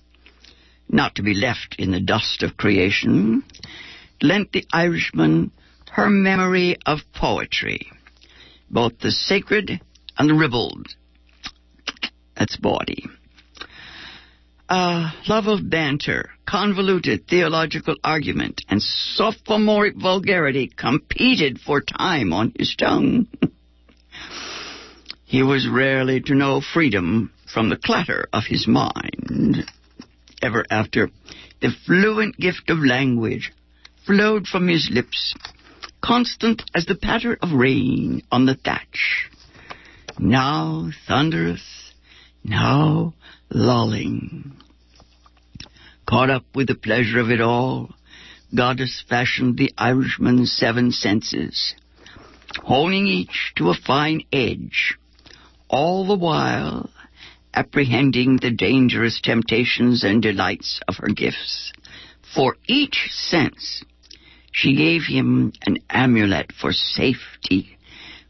not 0.87 1.15
to 1.15 1.23
be 1.23 1.33
left 1.33 1.75
in 1.77 1.91
the 1.91 1.99
dust 1.99 2.43
of 2.43 2.57
creation, 2.57 3.43
lent 4.21 4.51
the 4.51 4.65
Irishman 4.73 5.51
her 5.91 6.09
memory 6.09 6.77
of 6.85 6.99
poetry, 7.13 7.91
both 8.69 8.99
the 8.99 9.11
sacred 9.11 9.81
and 10.17 10.29
the 10.29 10.35
ribald. 10.35 10.87
That's 12.35 12.57
bawdy 12.57 13.05
uh, 14.69 15.09
love 15.27 15.47
of 15.47 15.67
banter, 15.69 16.29
convoluted 16.45 17.27
theological 17.27 17.95
argument, 18.03 18.61
and 18.69 18.81
sophomoric 18.81 19.95
vulgarity 19.95 20.67
competed 20.67 21.59
for 21.59 21.81
time 21.81 22.31
on 22.31 22.53
his 22.57 22.75
tongue. 22.77 23.27
he 25.29 25.43
was 25.43 25.69
rarely 25.69 26.19
to 26.19 26.33
know 26.33 26.59
freedom 26.59 27.31
from 27.53 27.69
the 27.69 27.77
clatter 27.77 28.27
of 28.33 28.45
his 28.47 28.67
mind. 28.67 29.63
Ever 30.41 30.65
after, 30.71 31.11
the 31.61 31.69
fluent 31.85 32.35
gift 32.39 32.71
of 32.71 32.79
language 32.79 33.53
flowed 34.07 34.47
from 34.47 34.67
his 34.67 34.89
lips, 34.91 35.35
constant 36.01 36.63
as 36.73 36.87
the 36.87 36.95
patter 36.95 37.37
of 37.43 37.51
rain 37.51 38.23
on 38.31 38.47
the 38.47 38.55
thatch. 38.55 39.29
Now 40.17 40.89
thunderous, 41.07 41.93
now 42.43 43.13
lolling. 43.51 44.53
Caught 46.07 46.31
up 46.31 46.45
with 46.55 46.69
the 46.69 46.75
pleasure 46.75 47.19
of 47.19 47.29
it 47.29 47.39
all, 47.39 47.91
Goddess 48.55 49.03
fashioned 49.07 49.59
the 49.59 49.71
Irishman's 49.77 50.51
seven 50.51 50.91
senses, 50.91 51.75
honing 52.63 53.05
each 53.05 53.53
to 53.57 53.69
a 53.69 53.75
fine 53.75 54.23
edge, 54.33 54.97
all 55.69 56.05
the 56.05 56.17
while 56.17 56.89
apprehending 57.53 58.37
the 58.37 58.51
dangerous 58.51 59.19
temptations 59.21 60.03
and 60.03 60.21
delights 60.21 60.79
of 60.87 60.95
her 60.97 61.09
gifts. 61.09 61.71
For 62.33 62.57
each 62.67 63.09
sense 63.11 63.83
she 64.51 64.75
gave 64.75 65.03
him 65.03 65.53
an 65.65 65.77
amulet 65.89 66.51
for 66.51 66.73
safety, 66.73 67.77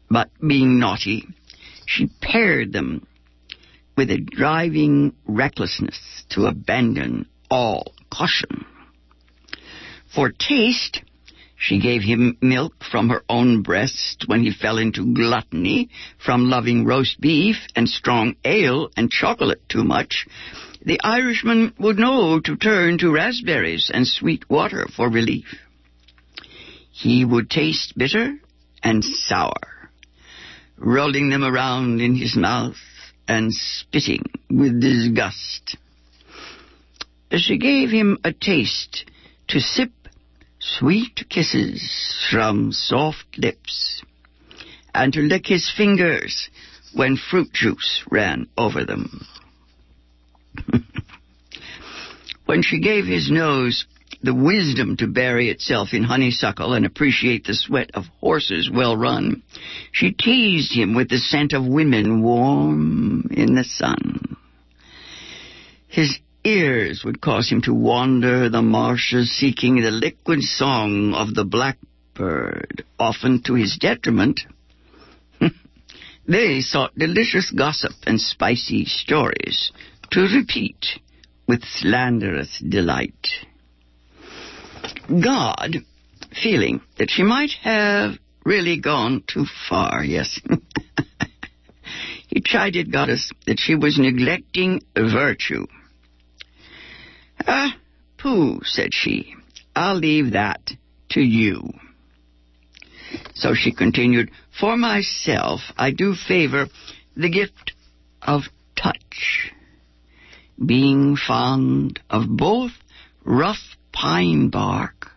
but 0.08 0.30
being 0.46 0.78
naughty, 0.78 1.26
she 1.86 2.10
paired 2.20 2.72
them 2.72 3.06
with 3.96 4.10
a 4.10 4.18
driving 4.18 5.14
recklessness 5.26 6.24
to 6.30 6.46
abandon 6.46 7.26
all 7.50 7.92
caution. 8.10 8.64
For 10.14 10.30
taste, 10.30 11.02
she 11.60 11.78
gave 11.78 12.02
him 12.02 12.38
milk 12.40 12.82
from 12.90 13.10
her 13.10 13.22
own 13.28 13.60
breast 13.60 14.24
when 14.26 14.42
he 14.42 14.50
fell 14.50 14.78
into 14.78 15.12
gluttony 15.12 15.90
from 16.16 16.48
loving 16.48 16.86
roast 16.86 17.20
beef 17.20 17.58
and 17.76 17.86
strong 17.86 18.34
ale 18.46 18.90
and 18.96 19.10
chocolate 19.10 19.60
too 19.68 19.84
much. 19.84 20.26
The 20.82 20.98
Irishman 21.04 21.74
would 21.78 21.98
know 21.98 22.40
to 22.40 22.56
turn 22.56 22.96
to 22.98 23.12
raspberries 23.12 23.90
and 23.92 24.08
sweet 24.08 24.48
water 24.48 24.88
for 24.96 25.10
relief. 25.10 25.54
He 26.90 27.26
would 27.26 27.50
taste 27.50 27.92
bitter 27.96 28.38
and 28.82 29.04
sour, 29.04 29.90
rolling 30.78 31.28
them 31.28 31.44
around 31.44 32.00
in 32.00 32.14
his 32.14 32.36
mouth 32.36 32.78
and 33.28 33.52
spitting 33.52 34.24
with 34.48 34.80
disgust. 34.80 35.76
She 37.36 37.58
gave 37.58 37.90
him 37.90 38.16
a 38.24 38.32
taste 38.32 39.04
to 39.48 39.60
sip 39.60 39.90
sweet 40.60 41.28
kisses 41.28 42.28
from 42.30 42.70
soft 42.72 43.38
lips, 43.38 44.02
and 44.94 45.12
to 45.12 45.20
lick 45.20 45.46
his 45.46 45.72
fingers 45.74 46.50
when 46.94 47.16
fruit 47.16 47.52
juice 47.52 48.04
ran 48.10 48.46
over 48.56 48.84
them. 48.84 49.26
when 52.44 52.62
she 52.62 52.80
gave 52.80 53.06
his 53.06 53.30
nose 53.30 53.86
the 54.22 54.34
wisdom 54.34 54.96
to 54.98 55.06
bury 55.06 55.48
itself 55.48 55.94
in 55.94 56.02
honeysuckle 56.02 56.74
and 56.74 56.84
appreciate 56.84 57.44
the 57.44 57.54
sweat 57.54 57.90
of 57.94 58.04
horses 58.20 58.70
well 58.70 58.96
run, 58.96 59.42
she 59.92 60.12
teased 60.12 60.74
him 60.74 60.94
with 60.94 61.08
the 61.08 61.16
scent 61.16 61.54
of 61.54 61.64
women 61.66 62.22
warm 62.22 63.28
in 63.30 63.54
the 63.54 63.64
sun. 63.64 64.36
His 65.88 66.18
ears 66.50 67.02
would 67.04 67.20
cause 67.20 67.48
him 67.48 67.62
to 67.62 67.72
wander 67.72 68.48
the 68.48 68.62
marshes 68.62 69.30
seeking 69.30 69.76
the 69.76 69.90
liquid 69.90 70.42
song 70.42 71.14
of 71.14 71.34
the 71.34 71.44
blackbird, 71.44 72.84
often 72.98 73.42
to 73.42 73.54
his 73.54 73.76
detriment. 73.78 74.40
they 76.26 76.60
sought 76.60 76.98
delicious 76.98 77.50
gossip 77.50 77.92
and 78.06 78.20
spicy 78.20 78.84
stories 78.84 79.72
to 80.10 80.20
repeat 80.22 80.86
with 81.46 81.62
slanderous 81.64 82.62
delight. 82.68 83.28
God, 85.08 85.76
feeling 86.42 86.80
that 86.98 87.10
she 87.10 87.22
might 87.22 87.52
have 87.62 88.12
really 88.44 88.80
gone 88.80 89.22
too 89.26 89.46
far, 89.68 90.02
yes. 90.04 90.40
he 92.28 92.40
chided 92.40 92.92
Goddess 92.92 93.30
that 93.46 93.60
she 93.60 93.74
was 93.74 93.98
neglecting 93.98 94.82
virtue. 94.96 95.66
Ah, 97.46 97.76
pooh, 98.18 98.60
said 98.64 98.90
she. 98.92 99.34
I'll 99.74 99.96
leave 99.96 100.32
that 100.32 100.72
to 101.10 101.20
you. 101.20 101.72
So 103.34 103.54
she 103.54 103.72
continued, 103.72 104.30
For 104.58 104.76
myself, 104.76 105.60
I 105.76 105.90
do 105.90 106.14
favor 106.14 106.68
the 107.16 107.28
gift 107.28 107.72
of 108.22 108.42
touch, 108.76 109.52
being 110.64 111.16
fond 111.16 112.00
of 112.08 112.28
both 112.28 112.72
rough 113.24 113.76
pine 113.92 114.48
bark, 114.48 115.10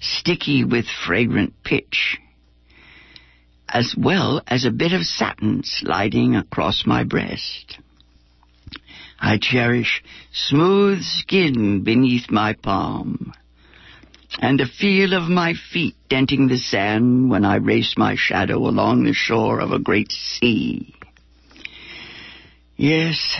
sticky 0.00 0.64
with 0.64 0.86
fragrant 1.06 1.54
pitch, 1.64 2.18
as 3.68 3.94
well 3.96 4.42
as 4.46 4.64
a 4.64 4.70
bit 4.70 4.92
of 4.92 5.02
satin 5.02 5.62
sliding 5.64 6.36
across 6.36 6.84
my 6.86 7.02
breast. 7.02 7.78
I 9.20 9.38
cherish 9.38 10.02
smooth 10.32 11.02
skin 11.02 11.84
beneath 11.84 12.30
my 12.30 12.54
palm, 12.54 13.32
and 14.40 14.58
the 14.58 14.66
feel 14.66 15.14
of 15.14 15.28
my 15.28 15.54
feet 15.72 15.94
denting 16.08 16.48
the 16.48 16.58
sand 16.58 17.30
when 17.30 17.44
I 17.44 17.56
race 17.56 17.94
my 17.96 18.16
shadow 18.16 18.58
along 18.68 19.04
the 19.04 19.12
shore 19.12 19.60
of 19.60 19.72
a 19.72 19.78
great 19.78 20.12
sea. 20.12 20.94
Yes, 22.76 23.36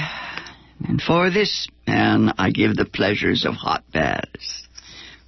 and 0.87 1.03
for 1.03 1.31
this 1.31 1.67
man 1.87 2.33
I 2.39 2.51
give 2.51 2.77
the 2.77 2.85
pleasures 2.85 3.45
of 3.45 3.55
hot 3.55 3.85
baths, 3.93 4.69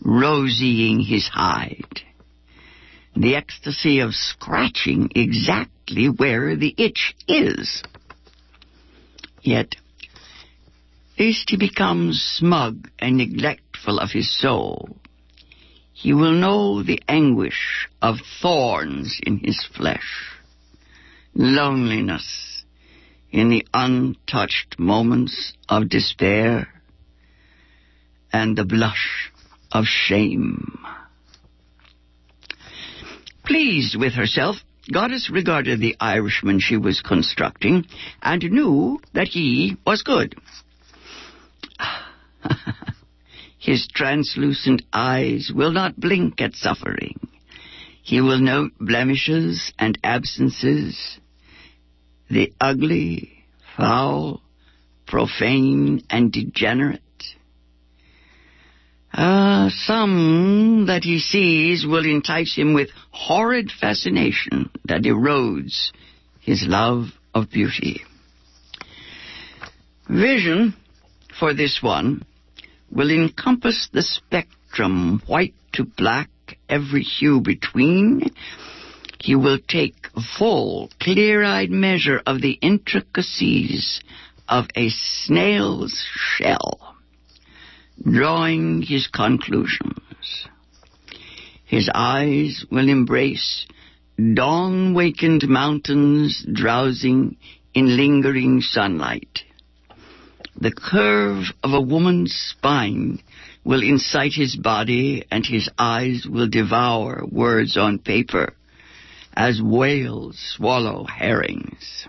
rosying 0.00 1.00
his 1.00 1.26
hide, 1.26 2.02
the 3.16 3.34
ecstasy 3.34 4.00
of 4.00 4.14
scratching 4.14 5.10
exactly 5.14 6.08
where 6.08 6.54
the 6.54 6.74
itch 6.78 7.16
is. 7.26 7.82
Yet, 9.42 9.76
lest 11.18 11.50
he 11.50 11.56
becomes 11.56 12.20
smug 12.20 12.88
and 12.98 13.16
neglectful 13.16 13.98
of 13.98 14.10
his 14.10 14.38
soul, 14.38 14.96
he 15.92 16.12
will 16.12 16.32
know 16.32 16.82
the 16.82 17.00
anguish 17.08 17.88
of 18.02 18.16
thorns 18.42 19.18
in 19.22 19.38
his 19.38 19.64
flesh, 19.76 20.36
loneliness 21.34 22.64
in 23.30 23.48
the 23.48 23.66
untouched 23.72 24.78
moments 24.78 25.52
of 25.68 25.88
despair, 25.88 26.68
and 28.32 28.56
the 28.56 28.64
blush 28.64 29.32
of 29.72 29.84
shame. 29.86 30.78
Pleased 33.44 33.96
with 33.96 34.12
herself, 34.12 34.56
Goddess 34.92 35.30
regarded 35.30 35.80
the 35.80 35.96
Irishman 35.98 36.60
she 36.60 36.76
was 36.76 37.00
constructing 37.00 37.86
and 38.22 38.42
knew 38.42 39.00
that 39.14 39.28
he 39.28 39.76
was 39.86 40.02
good. 40.02 40.36
His 43.66 43.88
translucent 43.88 44.82
eyes 44.92 45.50
will 45.52 45.72
not 45.72 45.98
blink 45.98 46.40
at 46.40 46.54
suffering. 46.54 47.18
He 48.00 48.20
will 48.20 48.38
note 48.38 48.70
blemishes 48.78 49.72
and 49.76 49.98
absences, 50.04 51.18
the 52.30 52.52
ugly, 52.60 53.42
foul, 53.76 54.40
profane, 55.04 56.04
and 56.08 56.30
degenerate. 56.30 57.00
Ah, 59.12 59.68
some 59.72 60.86
that 60.86 61.02
he 61.02 61.18
sees 61.18 61.84
will 61.84 62.06
entice 62.06 62.54
him 62.54 62.72
with 62.72 62.90
horrid 63.10 63.72
fascination 63.72 64.70
that 64.84 65.02
erodes 65.02 65.90
his 66.38 66.64
love 66.68 67.08
of 67.34 67.50
beauty. 67.50 68.04
Vision 70.08 70.72
for 71.36 71.52
this 71.52 71.82
one 71.82 72.22
will 72.90 73.10
encompass 73.10 73.88
the 73.92 74.02
spectrum, 74.02 75.22
white 75.26 75.54
to 75.72 75.84
black, 75.84 76.30
every 76.68 77.02
hue 77.02 77.40
between. 77.40 78.30
He 79.18 79.34
will 79.34 79.58
take 79.66 80.08
full, 80.38 80.90
clear-eyed 81.00 81.70
measure 81.70 82.22
of 82.26 82.40
the 82.40 82.58
intricacies 82.62 84.00
of 84.48 84.66
a 84.76 84.88
snail's 84.90 86.04
shell, 86.14 86.94
drawing 88.02 88.82
his 88.82 89.08
conclusions. 89.08 90.46
His 91.64 91.90
eyes 91.92 92.64
will 92.70 92.88
embrace 92.88 93.66
dawn-wakened 94.34 95.48
mountains 95.48 96.46
drowsing 96.52 97.36
in 97.74 97.96
lingering 97.96 98.60
sunlight 98.60 99.45
the 100.58 100.72
curve 100.72 101.44
of 101.62 101.72
a 101.72 101.80
woman's 101.80 102.34
spine 102.34 103.20
will 103.64 103.82
incite 103.82 104.32
his 104.32 104.56
body, 104.56 105.24
and 105.30 105.44
his 105.44 105.68
eyes 105.78 106.26
will 106.28 106.48
devour 106.48 107.24
words 107.30 107.76
on 107.76 107.98
paper 107.98 108.54
as 109.36 109.60
whales 109.60 110.38
swallow 110.56 111.04
herrings. 111.04 112.06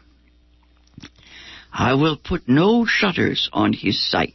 I 1.73 1.95
will 1.95 2.17
put 2.17 2.47
no 2.47 2.85
shutters 2.85 3.49
on 3.51 3.73
his 3.73 4.09
sight, 4.09 4.33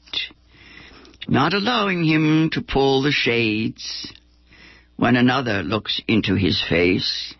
not 1.27 1.55
allowing 1.55 2.05
him 2.05 2.51
to 2.53 2.61
pull 2.61 3.03
the 3.03 3.13
shades 3.13 4.13
when 4.97 5.17
another 5.17 5.63
looks 5.63 6.01
into 6.07 6.35
his 6.35 6.63
face. 6.69 7.35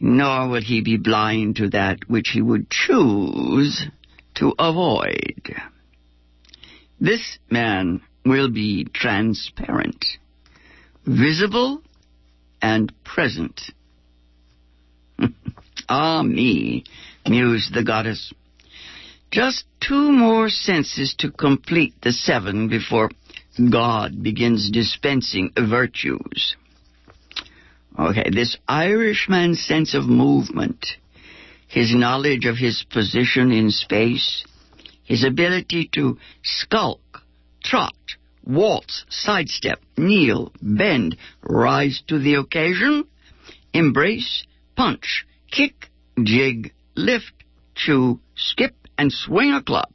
Nor 0.00 0.48
will 0.48 0.62
he 0.62 0.80
be 0.80 0.96
blind 0.96 1.56
to 1.56 1.70
that 1.70 2.08
which 2.08 2.30
he 2.30 2.42
would 2.42 2.70
choose 2.70 3.86
to 4.38 4.54
avoid. 4.58 5.54
This 7.00 7.38
man 7.50 8.00
will 8.24 8.50
be 8.50 8.84
transparent, 8.92 10.04
visible, 11.04 11.82
and 12.60 12.92
present. 13.04 13.60
ah, 15.88 16.22
me, 16.22 16.84
mused 17.26 17.74
the 17.74 17.84
goddess. 17.84 18.32
Just 19.30 19.64
two 19.80 20.10
more 20.10 20.48
senses 20.48 21.14
to 21.18 21.30
complete 21.30 21.94
the 22.02 22.12
seven 22.12 22.68
before 22.68 23.10
God 23.70 24.22
begins 24.22 24.70
dispensing 24.70 25.52
virtues. 25.56 26.56
Okay, 27.98 28.30
this 28.32 28.56
Irishman's 28.68 29.60
sense 29.60 29.94
of 29.94 30.06
movement, 30.06 30.86
his 31.68 31.94
knowledge 31.94 32.46
of 32.46 32.56
his 32.56 32.84
position 32.90 33.52
in 33.52 33.70
space, 33.70 34.44
his 35.04 35.24
ability 35.24 35.88
to 35.94 36.18
skulk, 36.42 37.22
trot, 37.62 37.94
waltz, 38.44 39.04
sidestep, 39.10 39.80
kneel, 39.96 40.50
bend, 40.62 41.16
rise 41.42 42.02
to 42.08 42.18
the 42.18 42.34
occasion, 42.34 43.04
embrace, 43.74 44.44
punch, 44.76 45.26
kick, 45.50 45.90
jig, 46.24 46.72
lift, 46.96 47.32
chew, 47.74 48.18
skip, 48.34 48.74
and 48.96 49.12
swing 49.12 49.52
a 49.52 49.62
club 49.62 49.90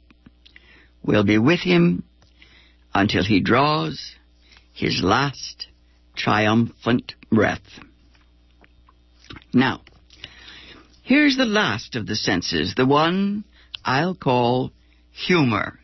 will 1.02 1.24
be 1.24 1.38
with 1.38 1.60
him 1.60 2.04
until 2.94 3.24
he 3.24 3.40
draws 3.40 4.14
his 4.72 5.02
last 5.02 5.66
triumphant 6.16 7.14
breath. 7.30 7.80
Now, 9.52 9.82
here's 11.04 11.36
the 11.36 11.44
last 11.44 11.94
of 11.94 12.06
the 12.06 12.16
senses, 12.16 12.74
the 12.76 12.86
one 12.86 13.44
I'll 13.84 14.14
call 14.14 14.72
humor. 15.12 15.78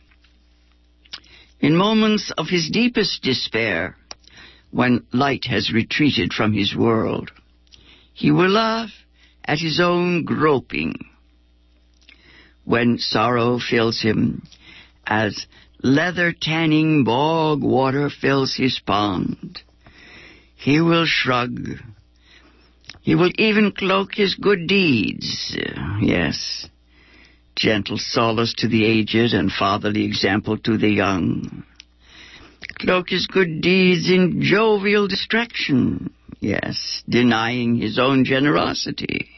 In 1.61 1.77
moments 1.77 2.33
of 2.37 2.49
his 2.49 2.71
deepest 2.73 3.23
despair, 3.23 3.97
when 4.71 5.07
light 5.13 5.45
has 5.45 5.73
retreated 5.73 6.33
from 6.33 6.55
his 6.55 6.75
world, 6.75 7.31
he 8.15 8.31
will 8.31 8.49
laugh 8.49 8.91
at 9.45 9.59
his 9.59 9.79
own 9.79 10.25
groping. 10.25 10.95
When 12.65 12.99
sorrow 12.99 13.59
fills 13.59 14.01
him, 14.01 14.43
as 15.07 15.47
leather 15.83 16.33
tanning 16.33 17.05
bog 17.05 17.63
water 17.63 18.11
fills 18.11 18.55
his 18.57 18.81
pond, 18.87 19.63
he 20.57 20.81
will 20.81 21.05
shrug. 21.07 21.79
He 23.03 23.15
will 23.15 23.33
even 23.39 23.73
cloak 23.73 24.15
his 24.15 24.35
good 24.35 24.67
deeds. 24.67 25.57
Yes, 26.01 26.69
gentle 27.57 27.99
solace 27.99 28.55
to 28.59 28.69
the 28.69 28.85
aged 28.85 29.33
and 29.33 29.51
fatherly 29.51 30.05
example 30.05 30.59
to 30.59 30.77
the 30.77 30.91
young. 30.91 31.65
Cloak 32.79 33.11
his 33.11 33.27
good 33.27 33.61
deeds 33.61 34.11
in 34.11 34.43
jovial 34.43 35.09
distraction. 35.09 36.13
Yes, 36.41 37.03
denying 37.09 37.77
his 37.77 37.99
own 37.99 38.25
generosity. 38.25 39.29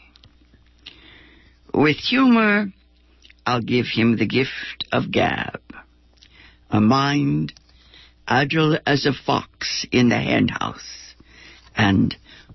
With 1.74 1.96
humor, 1.96 2.72
I'll 3.46 3.62
give 3.62 3.86
him 3.86 4.16
the 4.16 4.26
gift 4.26 4.84
of 4.92 5.10
gab, 5.10 5.60
a 6.70 6.80
mind 6.80 7.52
agile 8.28 8.78
as 8.86 9.06
a 9.06 9.12
fox 9.12 9.86
in 9.90 10.08
the 10.10 10.18
henhouse, 10.18 11.14
and 11.76 12.14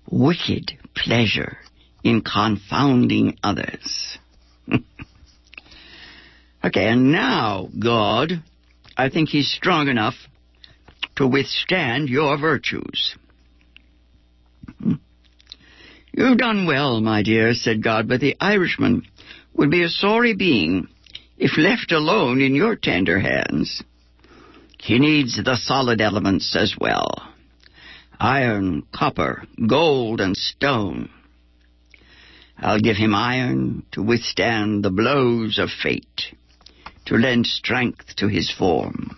wicked 0.10 0.78
pleasure 1.04 1.58
in 2.04 2.22
confounding 2.22 3.38
others. 3.44 4.18
okay, 6.64 6.88
and 6.88 7.12
now, 7.12 7.70
God, 7.78 8.44
I 8.96 9.10
think 9.10 9.30
he's 9.30 9.52
strong 9.52 9.88
enough 9.88 10.16
to 11.16 11.28
withstand 11.28 12.10
your 12.10 12.38
virtues. 12.38 13.16
You've 16.14 16.38
done 16.38 16.66
well, 16.66 17.02
my 17.02 17.24
dear, 17.24 17.54
said 17.54 17.84
God, 17.84 18.08
but 18.08 18.22
the 18.22 18.36
Irishman 18.40 19.04
would 19.54 19.70
be 19.70 19.84
a 19.84 19.90
sorry 19.90 20.34
being 20.34 20.88
if 21.38 21.58
left 21.58 21.92
alone 21.92 22.42
in 22.42 22.56
your 22.56 22.76
tender 22.76 23.20
hands. 23.20 23.84
He 24.80 25.00
needs 25.00 25.38
the 25.44 25.58
solid 25.58 26.02
elements 26.02 26.56
as 26.56 26.76
well 26.80 27.34
iron, 28.20 28.84
copper, 28.94 29.44
gold, 29.68 30.22
and 30.22 30.36
stone. 30.36 31.10
I'll 32.58 32.80
give 32.80 32.98
him 32.98 33.14
iron 33.14 33.86
to 33.92 34.02
withstand 34.02 34.84
the 34.84 34.90
blows 34.90 35.60
of 35.60 35.70
fate, 35.70 36.34
to 37.06 37.16
lend 37.16 37.46
strength 37.46 38.16
to 38.18 38.28
his 38.28 38.52
form. 38.52 39.16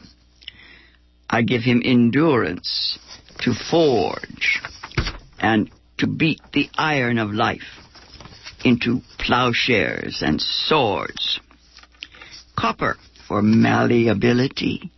I 1.29 1.43
give 1.43 1.62
him 1.62 1.81
endurance 1.85 2.99
to 3.39 3.53
forge 3.53 4.62
and 5.39 5.69
to 5.97 6.07
beat 6.07 6.41
the 6.53 6.69
iron 6.77 7.17
of 7.17 7.31
life 7.31 7.79
into 8.65 9.01
plowshares 9.17 10.21
and 10.21 10.41
swords. 10.41 11.39
Copper 12.57 12.97
for 13.27 13.41
malleability, 13.41 14.91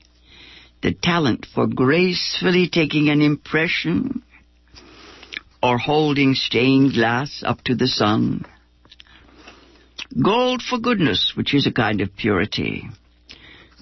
the 0.82 0.94
talent 0.94 1.46
for 1.54 1.68
gracefully 1.68 2.70
taking 2.70 3.10
an 3.10 3.22
impression 3.22 4.24
or 5.62 5.78
holding 5.78 6.34
stained 6.34 6.94
glass 6.94 7.44
up 7.46 7.62
to 7.64 7.76
the 7.76 7.88
sun. 7.88 8.44
Gold 10.22 10.62
for 10.62 10.80
goodness, 10.80 11.34
which 11.36 11.54
is 11.54 11.68
a 11.68 11.72
kind 11.72 12.02
of 12.02 12.16
purity. 12.16 12.90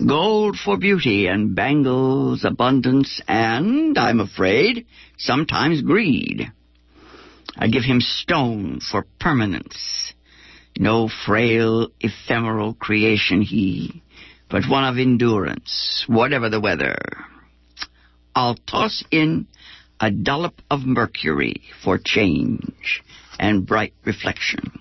Gold 0.06 0.58
for 0.58 0.78
beauty 0.78 1.28
and 1.28 1.56
bangles, 1.56 2.46
abundance, 2.46 3.22
and, 3.28 3.98
I'm 3.98 4.20
afraid, 4.20 4.86
sometimes 5.18 5.82
greed. 5.82 6.52
I 7.58 7.68
give 7.68 7.84
him 7.84 8.00
stone 8.00 8.80
for 8.80 9.06
permanence. 9.20 10.14
No 10.78 11.10
frail, 11.10 11.90
ephemeral 12.00 12.74
creation 12.74 13.42
he, 13.42 14.02
but 14.50 14.68
one 14.68 14.84
of 14.84 14.98
endurance, 14.98 16.04
whatever 16.08 16.50
the 16.50 16.60
weather. 16.60 16.98
I'll 18.36 18.56
toss 18.56 19.04
in 19.12 19.48
a 20.00 20.10
dollop 20.10 20.62
of 20.72 20.82
mercury 20.86 21.62
for 21.84 21.98
change 21.98 23.04
and 23.40 23.66
bright 23.66 23.94
reflection. 24.06 24.80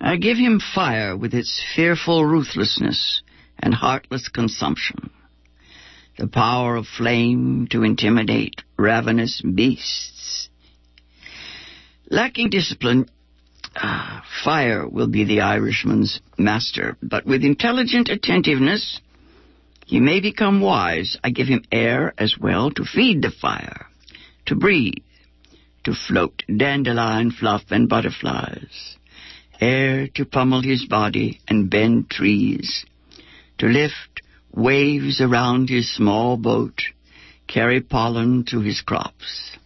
I 0.00 0.16
give 0.16 0.36
him 0.36 0.60
fire 0.74 1.16
with 1.16 1.32
its 1.32 1.62
fearful 1.76 2.24
ruthlessness 2.24 3.22
and 3.58 3.72
heartless 3.72 4.28
consumption, 4.28 5.10
the 6.18 6.26
power 6.26 6.76
of 6.76 6.86
flame 6.86 7.68
to 7.70 7.84
intimidate 7.84 8.62
ravenous 8.76 9.40
beasts. 9.40 10.48
Lacking 12.10 12.50
discipline, 12.50 13.08
uh, 13.76 14.20
fire 14.44 14.86
will 14.86 15.08
be 15.08 15.24
the 15.24 15.40
Irishman's 15.40 16.20
master, 16.38 16.96
but 17.02 17.26
with 17.26 17.44
intelligent 17.44 18.08
attentiveness, 18.08 19.00
he 19.86 20.00
may 20.00 20.20
become 20.20 20.60
wise. 20.60 21.16
I 21.24 21.30
give 21.30 21.48
him 21.48 21.64
air 21.70 22.14
as 22.18 22.36
well 22.38 22.70
to 22.72 22.84
feed 22.84 23.22
the 23.22 23.30
fire, 23.30 23.86
to 24.46 24.54
breathe, 24.54 25.04
to 25.84 25.94
float 25.94 26.42
dandelion 26.54 27.30
fluff 27.30 27.62
and 27.70 27.88
butterflies, 27.88 28.96
air 29.60 30.08
to 30.14 30.24
pummel 30.24 30.62
his 30.62 30.84
body 30.86 31.40
and 31.48 31.70
bend 31.70 32.10
trees, 32.10 32.84
to 33.58 33.66
lift 33.66 34.22
waves 34.54 35.20
around 35.20 35.68
his 35.68 35.94
small 35.94 36.36
boat, 36.36 36.82
carry 37.46 37.80
pollen 37.80 38.44
to 38.44 38.60
his 38.60 38.80
crops. 38.80 39.56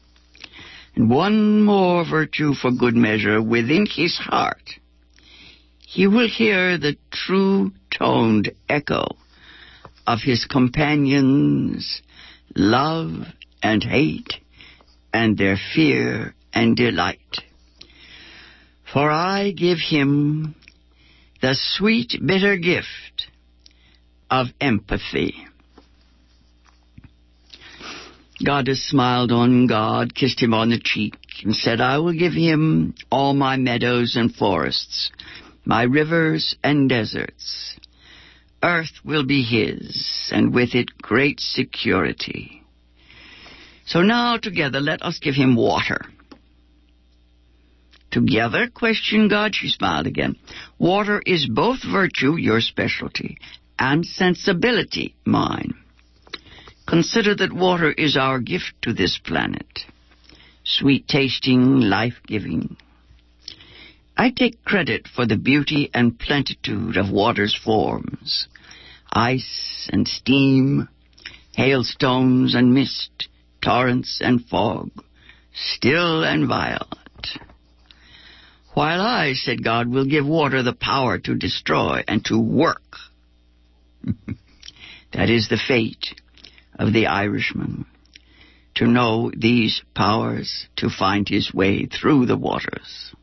One 0.97 1.63
more 1.63 2.07
virtue 2.09 2.55
for 2.55 2.71
good 2.71 2.97
measure 2.97 3.43
within 3.43 3.85
his 3.85 4.17
heart. 4.17 4.81
He 5.87 6.07
will 6.07 6.29
hear 6.29 6.79
the 6.79 6.97
true 7.11 7.73
toned 7.91 8.51
echo 8.67 9.07
of 10.07 10.21
his 10.23 10.47
companions' 10.47 12.01
love 12.55 13.27
and 13.63 13.85
hate 13.85 14.41
and 15.13 15.37
their 15.37 15.59
fear 15.75 16.35
and 16.55 16.75
delight. 16.75 17.43
For 18.91 19.11
I 19.11 19.51
give 19.51 19.79
him 19.79 20.55
the 21.43 21.55
sweet 21.55 22.15
bitter 22.25 22.57
gift 22.57 23.29
of 24.31 24.47
empathy. 24.63 25.47
Goddess 28.45 28.87
smiled 28.87 29.33
on 29.33 29.67
God, 29.67 30.15
kissed 30.15 30.41
him 30.41 30.53
on 30.53 30.69
the 30.69 30.79
cheek, 30.79 31.15
and 31.43 31.55
said, 31.57 31.81
I 31.81 31.99
will 31.99 32.13
give 32.13 32.35
him 32.35 32.95
all 33.11 33.33
my 33.33 33.57
meadows 33.57 34.15
and 34.15 34.35
forests, 34.35 35.11
my 35.65 35.85
rivers 35.85 36.55
and 36.63 36.89
deserts. 36.89 37.77
Earth 38.63 39.01
will 39.05 39.25
be 39.25 39.43
his, 39.43 40.31
and 40.33 40.55
with 40.55 40.75
it 40.75 40.99
great 40.99 41.41
security. 41.41 42.63
So 43.87 44.03
now 44.03 44.37
together 44.37 44.81
let 44.81 45.03
us 45.03 45.19
give 45.19 45.35
him 45.35 45.57
water. 45.57 46.01
Together? 48.11 48.69
questioned 48.69 49.31
God. 49.31 49.55
She 49.55 49.69
smiled 49.69 50.07
again. 50.07 50.37
Water 50.79 51.23
is 51.25 51.47
both 51.47 51.83
virtue, 51.83 52.37
your 52.37 52.61
specialty, 52.61 53.39
and 53.79 54.05
sensibility, 54.05 55.15
mine. 55.25 55.75
Consider 56.87 57.35
that 57.35 57.53
water 57.53 57.91
is 57.91 58.17
our 58.17 58.39
gift 58.39 58.73
to 58.83 58.93
this 58.93 59.19
planet. 59.19 59.81
Sweet 60.65 61.09
tasting, 61.09 61.81
life 61.81 62.21
giving. 62.27 62.77
I 64.17 64.31
take 64.31 64.65
credit 64.65 65.09
for 65.09 65.27
the 65.27 65.37
beauty 65.37 65.91
and 65.93 66.19
plentitude 66.19 66.97
of 66.97 67.11
water's 67.11 67.55
forms. 67.55 68.47
Ice 69.13 69.91
and 69.93 70.07
steam, 70.07 70.89
hailstones 71.57 72.55
and 72.55 72.73
mist, 72.73 73.29
torrents 73.61 74.21
and 74.23 74.45
fog, 74.45 74.91
still 75.55 76.23
and 76.23 76.47
violent. 76.47 77.39
While 78.75 79.01
I, 79.01 79.33
said 79.33 79.65
God, 79.65 79.89
will 79.89 80.05
give 80.05 80.27
water 80.27 80.63
the 80.63 80.75
power 80.75 81.19
to 81.19 81.35
destroy 81.35 82.05
and 82.07 82.25
to 82.27 82.39
work. 82.39 82.97
that 85.13 85.31
is 85.31 85.49
the 85.49 85.59
fate 85.59 86.15
of 86.79 86.93
the 86.93 87.07
Irishman. 87.07 87.87
To 88.77 88.87
know 88.87 89.31
these 89.35 89.83
powers, 89.95 90.69
to 90.77 90.91
find 90.91 91.29
his 91.29 91.53
way 91.53 91.87
through 91.87 92.27
the 92.27 92.37
waters. 92.37 93.15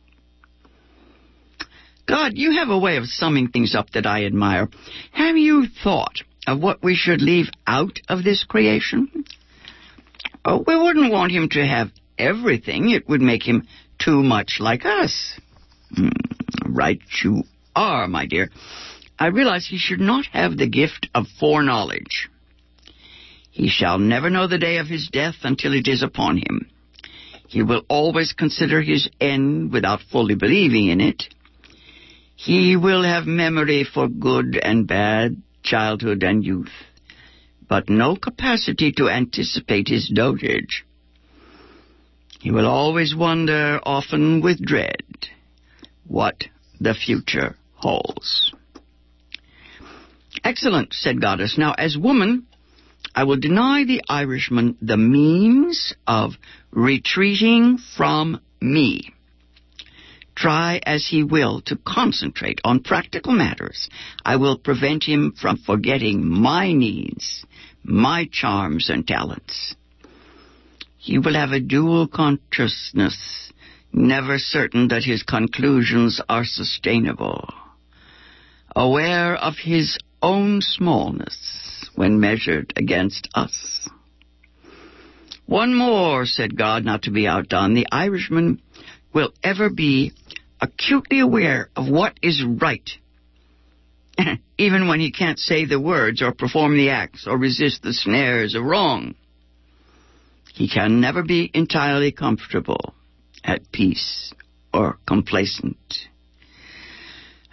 God, 2.06 2.34
you 2.36 2.58
have 2.58 2.70
a 2.70 2.78
way 2.78 2.98
of 2.98 3.06
summing 3.06 3.50
things 3.50 3.76
up 3.76 3.92
that 3.92 4.06
I 4.06 4.26
admire. 4.26 4.68
Have 5.12 5.38
you 5.38 5.68
thought 5.84 6.24
of 6.48 6.60
what 6.60 6.84
we 6.84 6.96
should 6.96 7.22
leave 7.22 7.50
out 7.66 8.00
of 8.10 8.24
this 8.24 8.44
creation? 8.44 9.26
Oh, 10.44 10.64
we 10.66 10.76
wouldn't 10.76 11.12
want 11.12 11.32
him 11.32 11.48
to 11.50 11.66
have 11.66 11.92
everything. 12.18 12.90
It 12.90 13.08
would 13.08 13.22
make 13.22 13.44
him 13.44 13.68
too 13.98 14.22
much 14.22 14.58
like 14.60 14.86
us. 14.86 15.40
Mm, 15.98 16.12
right 16.68 17.00
you 17.24 17.44
are, 17.76 18.08
my 18.08 18.26
dear. 18.26 18.50
I 19.18 19.28
realize 19.28 19.66
he 19.66 19.78
should 19.78 20.02
not 20.02 20.26
have 20.28 20.58
the 20.58 20.68
gift 20.68 21.08
of 21.16 21.28
foreknowledge. 21.40 22.30
He 23.54 23.70
shall 23.70 24.00
never 24.00 24.32
know 24.32 24.48
the 24.48 24.58
day 24.58 24.78
of 24.78 24.88
his 24.88 25.10
death 25.10 25.36
until 25.44 25.74
it 25.74 25.88
is 25.88 26.02
upon 26.02 26.38
him. 26.38 26.72
He 27.48 27.62
will 27.62 27.84
always 27.88 28.34
consider 28.34 28.82
his 28.82 29.08
end 29.22 29.72
without 29.72 30.02
fully 30.12 30.34
believing 30.34 30.88
in 30.88 31.00
it. 31.00 31.26
He 32.36 32.76
will 32.76 33.04
have 33.04 33.28
memory 33.28 33.84
for 33.84 34.08
good 34.08 34.58
and 34.58 34.88
bad, 34.88 35.40
childhood 35.62 36.24
and 36.24 36.44
youth, 36.44 36.74
but 37.70 37.90
no 37.90 38.16
capacity 38.16 38.92
to 38.94 39.08
anticipate 39.08 39.88
his 39.88 40.10
dotage. 40.10 40.84
He 42.42 42.50
will 42.50 42.68
always 42.68 43.16
wonder, 43.16 43.80
often 43.84 44.42
with 44.42 44.66
dread, 44.66 45.06
what 46.08 46.46
the 46.82 46.96
future 46.96 47.56
holds. 47.76 48.52
Excellent, 50.44 50.92
said 50.92 51.22
Goddess. 51.22 51.56
Now, 51.56 51.74
as 51.78 51.96
woman, 51.96 52.48
I 53.16 53.26
will 53.26 53.38
deny 53.38 53.84
the 53.84 54.02
Irishman 54.10 54.76
the 54.82 54.98
means 54.98 55.94
of 56.08 56.34
retreating 56.72 57.78
from 57.78 58.42
me. 58.60 59.14
Try 60.36 60.82
as 60.84 61.08
he 61.08 61.24
will 61.24 61.62
to 61.62 61.76
concentrate 61.76 62.60
on 62.64 62.80
practical 62.80 63.34
matters, 63.34 63.88
I 64.26 64.38
will 64.38 64.58
prevent 64.58 65.04
him 65.04 65.34
from 65.40 65.58
forgetting 65.58 66.28
my 66.28 66.74
needs, 66.74 67.46
my 67.84 68.28
charms 68.32 68.90
and 68.90 69.08
talents. 69.08 69.76
He 70.98 71.20
will 71.20 71.36
have 71.36 71.52
a 71.52 71.60
dual 71.60 72.08
consciousness, 72.08 73.52
never 73.92 74.40
certain 74.40 74.88
that 74.88 75.04
his 75.04 75.22
conclusions 75.22 76.20
are 76.28 76.46
sustainable. 76.46 77.54
Aware 78.76 79.36
of 79.36 79.58
his 79.58 80.00
own 80.24 80.62
smallness 80.62 81.73
when 81.96 82.20
measured 82.20 82.74
against 82.76 83.30
us. 83.34 83.88
One 85.46 85.76
more, 85.76 86.26
said 86.26 86.58
God, 86.58 86.86
not 86.86 87.04
to 87.04 87.12
be 87.12 87.28
outdone. 87.28 87.74
The 87.74 87.88
Irishman 87.92 88.62
will 89.14 89.34
ever 89.44 89.70
be 89.70 90.14
acutely 90.62 91.20
aware 91.20 91.70
of 91.76 91.90
what 91.90 92.18
is 92.22 92.44
right, 92.44 92.90
even 94.58 94.88
when 94.88 95.00
he 95.00 95.12
can't 95.12 95.40
say 95.40 95.66
the 95.66 95.80
words 95.80 96.22
or 96.22 96.32
perform 96.32 96.78
the 96.78 96.90
acts 96.90 97.28
or 97.28 97.38
resist 97.38 97.84
the 97.84 97.94
snares 97.94 98.56
of 98.56 98.64
wrong. 98.64 99.16
He 100.54 100.70
can 100.70 101.02
never 101.02 101.24
be 101.24 101.50
entirely 101.54 102.12
comfortable, 102.12 102.94
at 103.44 103.72
peace, 103.72 104.34
or 104.74 104.98
complacent. 105.08 106.08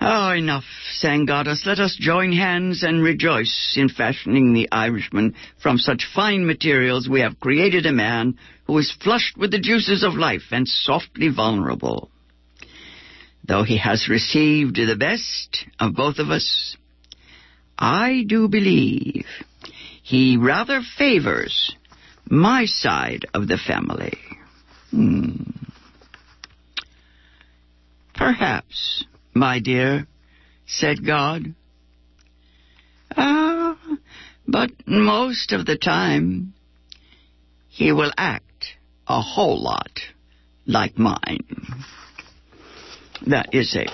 Oh, 0.03 0.31
enough, 0.31 0.65
sang 0.93 1.27
Goddess. 1.27 1.65
Let 1.67 1.79
us 1.79 1.95
join 2.01 2.33
hands 2.33 2.83
and 2.83 3.03
rejoice 3.03 3.75
in 3.77 3.91
fashioning 3.91 4.55
the 4.55 4.67
Irishman 4.73 5.35
from 5.63 5.77
such 5.77 6.09
fine 6.15 6.47
materials 6.47 7.07
we 7.07 7.21
have 7.21 7.39
created 7.39 7.85
a 7.85 7.93
man 7.93 8.39
who 8.67 8.79
is 8.79 8.97
flushed 9.03 9.37
with 9.37 9.51
the 9.51 9.59
juices 9.59 10.03
of 10.03 10.15
life 10.15 10.53
and 10.53 10.67
softly 10.67 11.29
vulnerable. 11.29 12.11
Though 13.47 13.63
he 13.63 13.77
has 13.77 14.09
received 14.09 14.77
the 14.77 14.97
best 14.97 15.67
of 15.79 15.95
both 15.95 16.19
of 16.19 16.31
us, 16.31 16.79
I 17.79 18.25
do 18.27 18.49
believe 18.49 19.27
he 20.03 20.39
rather 20.39 20.81
favors 20.97 21.77
my 22.27 22.65
side 22.65 23.27
of 23.35 23.49
the 23.49 23.59
family. 23.59 24.19
Hmm. 24.93 25.43
Perhaps 28.15 29.05
my 29.35 29.61
dear, 29.61 30.07
said 30.67 31.05
God. 31.05 31.55
Ah, 33.17 33.77
but 34.47 34.71
most 34.87 35.53
of 35.53 35.67
the 35.67 35.77
time, 35.77 36.55
he 37.69 37.93
will 37.93 38.13
act 38.17 38.77
a 39.07 39.21
whole 39.21 39.61
lot 39.63 40.01
like 40.67 40.99
mine. 40.99 41.45
That 43.27 43.55
is 43.55 43.77
a 43.77 43.87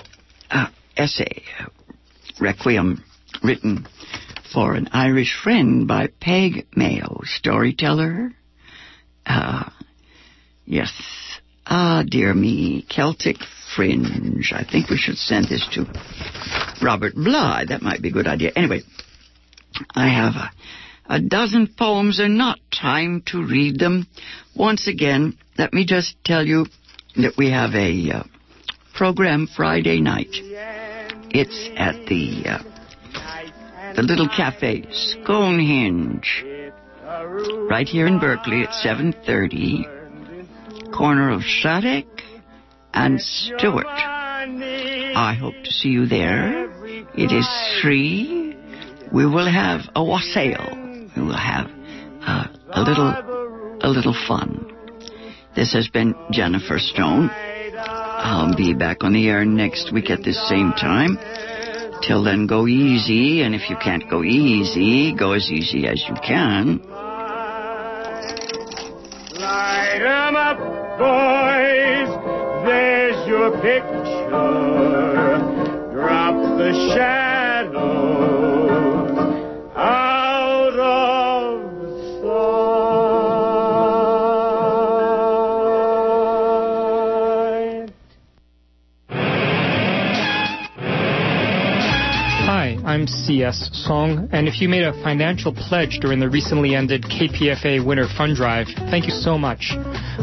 uh, 0.55 0.69
essay, 0.95 1.43
requiem, 2.39 3.03
written 3.43 3.87
for 4.53 4.75
an 4.75 4.89
Irish 4.91 5.37
friend 5.43 5.87
by 5.87 6.07
Peg 6.19 6.67
Mayo, 6.75 7.21
storyteller. 7.25 8.31
Uh, 9.25 9.69
yes. 10.65 10.91
Ah, 11.65 12.03
dear 12.07 12.33
me, 12.33 12.85
Celtic 12.89 13.37
Fringe. 13.77 14.51
I 14.55 14.63
think 14.63 14.89
we 14.89 14.97
should 14.97 15.17
send 15.17 15.47
this 15.47 15.67
to 15.73 15.85
Robert 16.81 17.13
Bly. 17.13 17.65
That 17.69 17.83
might 17.83 18.01
be 18.01 18.09
a 18.09 18.11
good 18.11 18.27
idea. 18.27 18.51
Anyway, 18.55 18.81
I 19.93 20.09
have 20.09 20.33
a, 20.33 20.49
a 21.15 21.21
dozen 21.21 21.67
poems 21.77 22.19
and 22.19 22.39
not 22.39 22.57
time 22.71 23.21
to 23.27 23.45
read 23.45 23.77
them. 23.77 24.07
Once 24.55 24.87
again, 24.87 25.37
let 25.59 25.73
me 25.73 25.85
just 25.85 26.15
tell 26.25 26.43
you 26.43 26.65
that 27.17 27.37
we 27.37 27.51
have 27.51 27.75
a 27.75 28.11
uh, 28.11 28.23
program 28.95 29.45
Friday 29.45 30.01
night. 30.01 30.35
It's 31.29 31.69
at 31.77 32.07
the 32.07 32.49
uh, 32.49 32.63
the 33.95 34.01
little 34.01 34.27
cafe 34.27 34.87
Stonehenge, 34.91 36.43
right 37.69 37.87
here 37.87 38.07
in 38.07 38.17
Berkeley 38.19 38.63
at 38.63 38.69
7:30, 38.69 39.85
corner 40.91 41.29
of 41.29 41.43
Shattuck 41.43 42.07
and 42.93 43.19
Stewart. 43.21 43.85
I 43.87 45.35
hope 45.39 45.55
to 45.63 45.71
see 45.71 45.89
you 45.89 46.05
there. 46.05 46.69
It 47.15 47.31
is 47.31 47.47
free. 47.81 48.55
We 49.11 49.25
will 49.25 49.51
have 49.51 49.81
a 49.95 50.03
wassail. 50.03 51.09
We 51.15 51.21
will 51.21 51.37
have 51.37 51.71
uh, 52.21 52.47
a 52.71 52.81
little, 52.81 53.79
a 53.81 53.89
little 53.89 54.15
fun. 54.27 54.73
This 55.55 55.73
has 55.73 55.87
been 55.87 56.13
Jennifer 56.31 56.77
Stone. 56.77 57.29
I'll 57.77 58.55
be 58.55 58.73
back 58.73 59.03
on 59.03 59.13
the 59.13 59.27
air 59.27 59.45
next 59.45 59.91
week 59.91 60.09
at 60.09 60.23
this 60.23 60.47
same 60.47 60.71
time. 60.73 61.17
Till 62.01 62.23
then, 62.23 62.45
go 62.45 62.67
easy, 62.67 63.41
and 63.41 63.55
if 63.55 63.69
you 63.69 63.75
can't 63.77 64.07
go 64.09 64.23
easy, 64.23 65.15
go 65.15 65.33
as 65.33 65.49
easy 65.51 65.87
as 65.87 66.03
you 66.07 66.15
can. 66.23 66.79
Light 69.39 70.01
'em 70.01 70.35
up, 70.35 70.57
boys 70.99 72.26
there's 72.67 73.27
your 73.27 73.51
picture. 73.61 74.27
Drop 75.93 76.35
the. 76.57 76.67
Hi, 92.45 92.77
I'm 92.85 93.07
CS 93.07 93.69
Song, 93.71 94.27
and 94.31 94.47
if 94.47 94.59
you 94.59 94.67
made 94.67 94.83
a 94.83 94.93
financial 95.03 95.53
pledge 95.53 95.99
during 96.01 96.19
the 96.19 96.29
recently 96.29 96.75
ended 96.75 97.03
KPFA 97.03 97.85
Winter 97.85 98.07
Fund 98.17 98.35
Drive, 98.35 98.67
thank 98.89 99.05
you 99.05 99.11
so 99.11 99.37
much. 99.37 99.71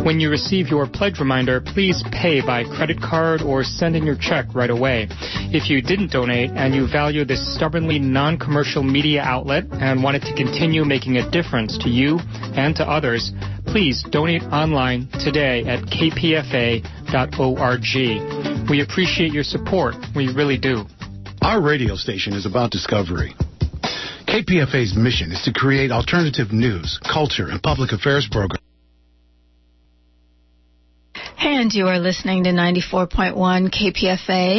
When 0.03 0.19
you 0.21 0.29
receive 0.29 0.69
your 0.69 0.87
pledge 0.87 1.19
reminder, 1.19 1.61
please 1.61 2.03
pay 2.11 2.41
by 2.41 2.65
credit 2.65 3.01
card 3.01 3.43
or 3.43 3.63
send 3.63 3.95
in 3.97 4.05
your 4.05 4.17
check 4.17 4.47
right 4.55 4.71
away. 4.71 5.07
If 5.53 5.71
you 5.71 5.81
didn't 5.81 6.11
donate 6.11 6.51
and 6.51 6.75
you 6.75 6.87
value 6.91 7.25
this 7.25 7.55
stubbornly 7.55 7.99
non-commercial 7.99 8.83
media 8.83 9.23
outlet 9.23 9.65
and 9.71 10.03
wanted 10.03 10.23
to 10.23 10.35
continue 10.35 10.85
making 10.85 11.17
a 11.17 11.31
difference 11.31 11.79
to 11.79 11.89
you 11.89 12.19
and 12.57 12.75
to 12.77 12.85
others, 12.89 13.33
please 13.67 14.05
donate 14.11 14.43
online 14.45 15.09
today 15.21 15.65
at 15.65 15.85
kpfa.org. 15.85 16.81
We 18.71 18.81
appreciate 18.83 19.33
your 19.33 19.45
support. 19.45 19.95
We 20.15 20.33
really 20.33 20.59
do. 20.59 20.85
Our 21.41 21.61
radio 21.63 21.95
station 21.97 22.33
is 22.33 22.47
about 22.47 22.71
discovery. 22.71 23.35
KPFA's 24.27 24.97
mission 24.97 25.31
is 25.31 25.43
to 25.43 25.53
create 25.53 25.93
alternative 25.93 26.53
news, 26.53 26.99
culture, 27.05 27.49
and 27.49 27.63
public 27.63 27.93
affairs 27.93 28.27
programs. 28.31 28.63
You 31.72 31.88
are 31.88 31.98
listening 31.98 32.44
to 32.44 32.50
94.1 32.50 33.35
KPFA. 33.70 34.53